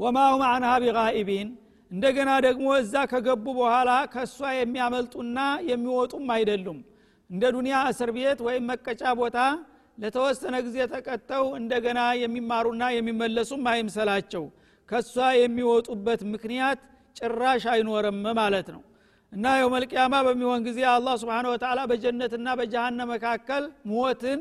ወማሁም 0.00 0.42
አንሃ 0.48 0.72
ቢጋኢቢን። 0.82 1.48
እንደገና 1.90 2.30
ደግሞ 2.46 2.66
እዛ 2.80 2.94
ከገቡ 3.10 3.46
በኋላ 3.58 3.90
ከእሷ 4.12 4.38
የሚያመልጡና 4.56 5.38
የሚወጡም 5.68 6.26
አይደሉም። 6.34 6.78
እንደ 7.30 7.44
ዱንያ 7.54 7.76
እስር 7.92 8.10
ቤት 8.16 8.40
ወይም 8.46 8.64
መቀጫ 8.70 9.02
ቦታ 9.20 9.38
ለተወሰነ 9.98 10.56
ጊዜ 10.66 10.78
ተቀጥተው 10.92 11.44
እንደገና 11.58 12.00
የሚማሩና 12.22 12.84
የሚመለሱም 12.96 13.62
አይምሰላቸው። 13.72 14.44
ከእሷ 14.88 15.14
የሚወጡበት 15.38 16.20
ምክንያት 16.32 16.80
ጭራሽ 17.16 17.64
አይኖርም 17.72 18.20
ማለት 18.40 18.68
ነው። 18.74 18.82
እና 19.32 19.46
የው 19.58 19.68
መልቅያማ 19.74 20.14
በሚሆን 20.26 20.60
ጊዜ 20.66 20.80
አላህ 20.92 21.14
ስብን 21.22 21.46
ወተላ 21.52 21.80
በጀነትና 21.90 22.48
በጀሃነም 22.58 23.10
መካከል 23.14 23.64
ሞትን 23.90 24.40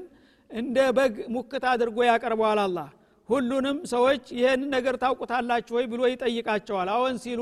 እንደ 0.52 0.78
በግ 0.98 1.16
ሙክት 1.36 1.64
አድርጎ 1.72 1.98
ያቀርበዋል 2.10 2.60
አላህ። 2.66 2.90
ሁሉንም 3.30 3.78
ሰዎች 3.92 4.24
ይህንን 4.38 4.70
ነገር 4.76 4.96
ታውቁታላችሁ 5.04 5.74
ወይ 5.78 5.86
ብሎ 5.92 6.02
ይጠይቃቸዋል። 6.12 6.90
አዎን 6.96 7.16
ሲሉ 7.24 7.42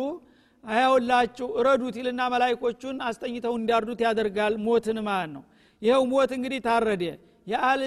አያውላችሁ 0.63 1.47
እረዱት 1.59 1.95
ይልና 1.99 2.21
መላይኮቹን 2.33 2.97
አስተኝተው 3.07 3.53
እንዲያርዱት 3.59 4.01
ያደርጋል 4.05 4.53
ሞትን 4.67 4.99
ማለት 5.07 5.31
ነው። 5.35 5.43
ይኸው 5.81 6.03
ሞት 6.11 6.31
እንግዲህ 6.37 6.59
ታረደ 6.67 7.03
የአል 7.47 7.81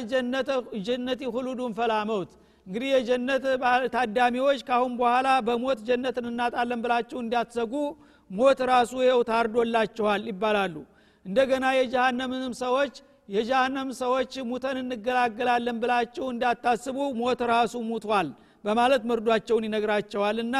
ጀነቲ 0.86 1.22
ሁሉዱን 1.34 1.72
ፈላ 1.78 1.92
መውት። 2.10 2.30
እንግዲህ 2.66 2.88
የጀነት 2.92 3.44
ታዳሚዎች 3.94 4.60
ካሁን 4.68 4.92
በኋላ 5.00 5.28
በሞት 5.46 5.80
ጀነትን 5.88 6.26
እናጣለን 6.30 6.80
ብላችሁ 6.84 7.18
እንዳትሰጉ 7.22 7.74
ሞት 8.30 8.60
ራሱ 8.70 8.92
ይኸው 9.04 9.20
ታርዶላችኋል 9.28 10.22
ይባላሉ። 10.30 10.74
እንደገና 11.26 11.66
የጀሃነምንም 11.78 12.54
ሰዎች 12.62 12.94
የጀሃነም 13.28 13.88
ሰዎች 14.00 14.32
ሙተን 14.50 14.76
እንገላገላለን 14.82 15.78
ብላችሁ 15.82 16.26
እንዳታስቡ 16.32 16.98
ሞት 17.20 17.40
ራሱ 17.52 17.74
ሙቷል 17.88 18.28
በማለት 18.64 19.02
መርዷቸውን 19.10 19.66
ይነግራቸዋል 19.68 20.38
እና 20.44 20.56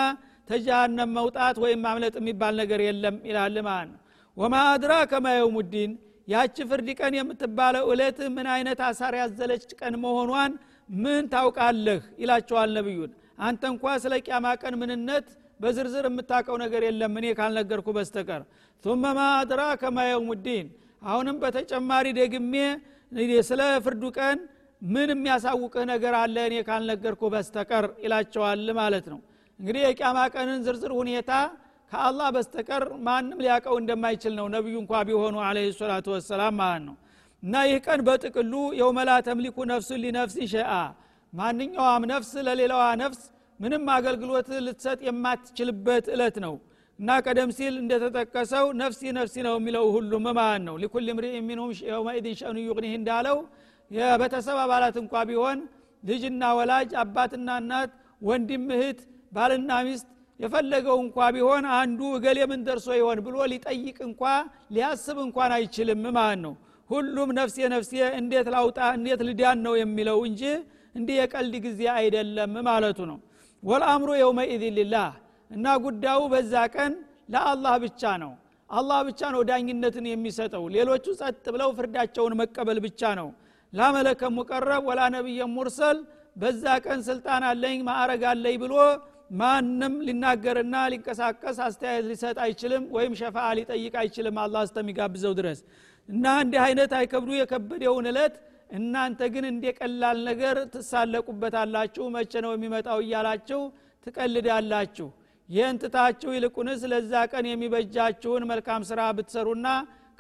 ተጀሃነም 0.48 1.10
መውጣት 1.18 1.56
ወይም 1.64 1.80
ማምለጥ 1.86 2.14
የሚባል 2.20 2.54
ነገር 2.62 2.80
የለም 2.86 3.16
ይላል 3.28 3.56
ማለት 3.68 3.88
ነው። 3.92 4.00
ወማ 4.36 4.56
አድራ 4.72 4.92
ከማ 5.10 5.26
ያቺ 6.28 6.56
ፍርድ 6.70 6.88
ቀን 7.00 7.14
የምትባለው 7.16 7.84
እለት 7.92 8.18
ምን 8.36 8.46
አይነት 8.54 8.80
አሳር 8.86 9.14
ያዘለች 9.20 9.66
ቀን 9.80 9.94
መሆኗን 10.04 10.52
ምን 10.96 11.24
ታውቃለህ? 11.32 12.00
ይላቸዋል 12.22 12.70
ነቢዩን። 12.76 13.10
አንተ 13.46 13.62
እንኳ 13.72 13.84
ስለ 14.02 14.14
ቅያማ 14.24 14.46
ቀን 14.62 14.74
ምንነት 14.80 15.26
በዝርዝር 15.60 16.04
የምታውቀው 16.08 16.56
ነገር 16.64 16.82
የለም 16.86 17.14
እኔ 17.20 17.26
ካልነገርኩ 17.38 17.88
በስተቀር። 17.96 18.42
ثመ 18.84 19.04
ማ 19.14 19.22
አድራከ 19.40 19.82
ማ 19.90 20.00
አሁንም 21.06 21.36
በተጨማሪ 21.42 22.06
ደግሜ 22.20 22.54
ስለ 23.48 23.62
ፍርዱ 23.84 24.04
ቀን 24.18 24.38
ምን 24.82 25.08
የሚያሳውቅህ 25.14 25.84
ነገር 25.92 26.14
አለ 26.20 26.36
እኔ 26.48 26.54
ካልነገርኩ 26.68 27.22
በስተቀር? 27.34 27.84
ይላቸዋል 28.04 28.66
ማለት 28.80 29.06
ነው። 29.12 29.20
እንግዲህ 29.60 29.82
የቅያማ 29.84 30.18
ቀንን 30.34 30.58
ዝርዝር 30.66 30.92
ሁኔታ 30.98 31.30
ከአላህ 31.92 32.28
በስተቀር 32.34 32.84
ማንም 33.06 33.40
ሊያቀው 33.44 33.74
እንደማይችል 33.80 34.32
ነው 34.38 34.46
ነቢዩ 34.54 34.76
እንኳ 34.82 35.02
ቢሆኑ 35.08 35.36
አለ 35.46 35.58
ሰላቱ 35.78 36.06
ወሰላም 36.14 36.54
ማለት 36.60 36.82
ነው። 36.88 36.96
እና 37.42 37.54
ይህ 37.68 37.78
ቀን 37.86 38.00
በጥቅሉ 38.06 38.52
የውመላ 38.78 39.10
ተምሊኩ 39.26 39.56
ነፍሱን 39.72 40.00
ሊነፍሲ 40.04 40.46
ሸአ 40.52 40.72
ማንኛውም 41.32 42.04
ነፍስ 42.12 42.30
ለሌላዋ 42.46 42.82
ነፍስ 43.02 43.20
ምንም 43.60 43.84
አገልግሎት 43.94 44.48
ልትሰጥ 44.66 44.98
የማትችልበት 45.08 46.06
እለት 46.14 46.36
ነው። 46.44 46.54
እና 46.98 47.16
ቀደም 47.24 47.50
ሲል 47.56 47.74
እንደተጠቀሰው 47.80 48.66
ነፍሲ 48.80 49.00
ነፍሲ 49.16 49.34
ነው 49.46 49.54
የሚለው 49.58 49.84
ሁሉም 49.96 50.26
ማለት 50.38 50.62
ነው። 50.68 50.74
ሊኩል 50.82 51.08
ምሪ 51.18 51.26
ሚንሁም 51.48 51.70
የውመኢድን 51.88 52.36
ሸኑ 52.40 52.56
ዩቅኒህ 52.68 52.92
እንዳለው 53.00 53.38
የቤተሰብ 53.90 54.58
አባላት 54.62 54.96
እንኳ 55.02 55.24
ቢሆን 55.28 55.58
ልጅና 56.02 56.42
ወላጅ 56.58 56.90
አባትና 57.02 57.50
እናት 57.62 57.90
ወንድም 58.22 58.64
እህት 58.76 59.00
ባልና 59.32 59.70
ሚስት 59.86 60.08
የፈለገው 60.40 60.96
እንኳ 61.04 61.18
ቢሆን 61.34 61.64
አንዱ 61.76 62.00
እገሌ 62.16 62.38
ምን 62.50 62.60
ደርሶ 62.66 62.88
ይሆን 62.98 63.18
ብሎ 63.26 63.36
ሊጠይቅ 63.52 63.96
እንኳ 64.08 64.22
ሊያስብ 64.74 65.18
እንኳን 65.26 65.52
አይችልም። 65.56 66.02
ማለት 66.16 66.40
ነው? 66.44 66.54
ሁሉም 66.90 67.28
ነፍሴ 67.38 67.56
ነፍሴ 67.74 67.90
እንዴት 68.18 68.48
ላውጣ? 68.54 68.78
እንዴት 68.98 69.20
ልዳን 69.28 69.58
ነው 69.66 69.74
የሚለው 69.80 70.18
እንጂ 70.28 70.42
እንዲህ 70.94 71.16
የቀልድ 71.20 71.54
ጊዜ 71.66 71.80
አይደለም 71.96 72.52
ማለቱ 72.68 72.98
ነው። 73.10 73.18
ወልአምሩ 73.62 74.10
የውመኢዝን 74.20 74.74
ሊላህ 74.78 75.08
እና 75.50 75.66
ጉዳዩ 75.84 76.20
በዛ 76.32 76.54
ቀን 76.74 76.92
ለአላህ 77.32 77.74
ብቻ 77.84 78.02
ነው። 78.22 78.32
አላህ 78.70 79.00
ብቻ 79.08 79.20
ነው 79.34 79.40
ዳኝነትን 79.48 80.06
የሚሰጠው። 80.10 80.64
ሌሎቹ 80.76 81.06
ጸጥ 81.20 81.44
ብለው 81.54 81.70
ፍርዳቸውን 81.78 82.34
መቀበል 82.40 82.78
ብቻ 82.86 83.10
ነው። 83.20 83.28
ላመለከ 83.72 84.22
ሙቀረብ 84.36 84.82
ወላ 84.88 85.02
ነቢየ 85.14 85.42
ሙርሰል 85.54 85.98
በዛ 86.36 86.64
ቀን 86.84 87.00
ስልጣን 87.08 87.42
አለኝ 87.50 87.78
ማዕረግ 87.88 88.22
አለኝ 88.32 88.56
ብሎ 88.64 88.74
ማንም 89.30 89.94
ሊናገርና 90.06 90.76
ሊንቀሳቀስ 90.92 91.56
አስተያየት 91.66 92.04
ሊሰጥ 92.10 92.36
አይችልም 92.44 92.84
ወይም 92.96 93.14
ሸፋ 93.20 93.46
ሊጠይቅ 93.58 93.94
አይችልም 94.02 94.36
አላህ 94.42 94.62
እስተሚጋብዘው 94.66 95.32
ድረስ። 95.38 95.60
እና 96.08 96.24
እንዲህ 96.42 96.60
አይነት 96.66 96.92
አይከብዱ 96.98 97.30
የከበደውን 97.38 98.06
እለት 98.10 98.34
እናንተ 98.70 99.20
ግን 99.34 99.44
እንደ 99.50 99.64
ቀላል 99.78 100.18
ነገር 100.28 100.56
ትሳለቁበታላችሁ። 100.74 102.04
መቼ 102.16 102.32
ነው 102.44 102.52
የሚመጣው 102.54 103.00
እያላችሁ 103.04 103.60
ትቀልዳላችሁ። 104.06 105.08
ይህን 105.48 105.76
ትታችሁ 105.82 106.30
ይልቁንስ 106.36 106.80
ለዛ 106.92 107.12
ቀን 107.32 107.44
የሚበጃችሁን 107.48 108.44
መልካም 108.50 108.82
ስራ 108.88 109.00
ብትሰሩና 109.16 109.68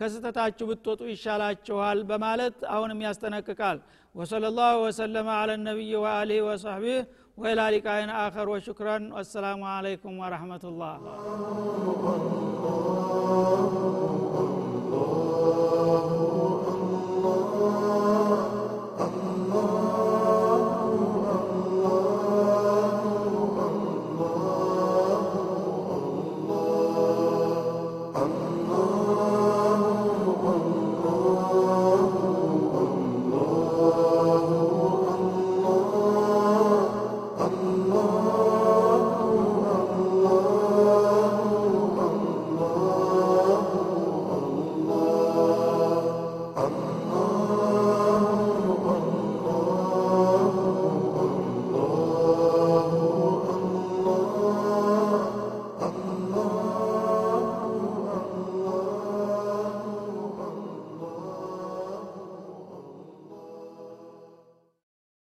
ከስተታችሁ 0.00 0.64
ብትወጡ 0.70 1.02
ይሻላችኋል 1.10 1.98
በማለት 2.10 2.56
አሁንም 2.74 2.98
ያስጠነቅቃል። 3.06 3.78
ወሰለ 4.14 4.44
ላሁ 4.58 4.74
ወሰለመ 4.84 5.28
አለ 5.38 5.50
ነቢይ 5.64 5.94
ወአሊህ 6.02 6.40
ወሰሕቢህ 6.48 7.00
وإلى 7.36 7.78
لقاء 7.78 8.10
آخر 8.28 8.48
وشكرا. 8.48 9.10
والسلام 9.12 9.64
عليكم 9.64 10.18
ورحمة 10.18 10.60
الله. 10.64 10.98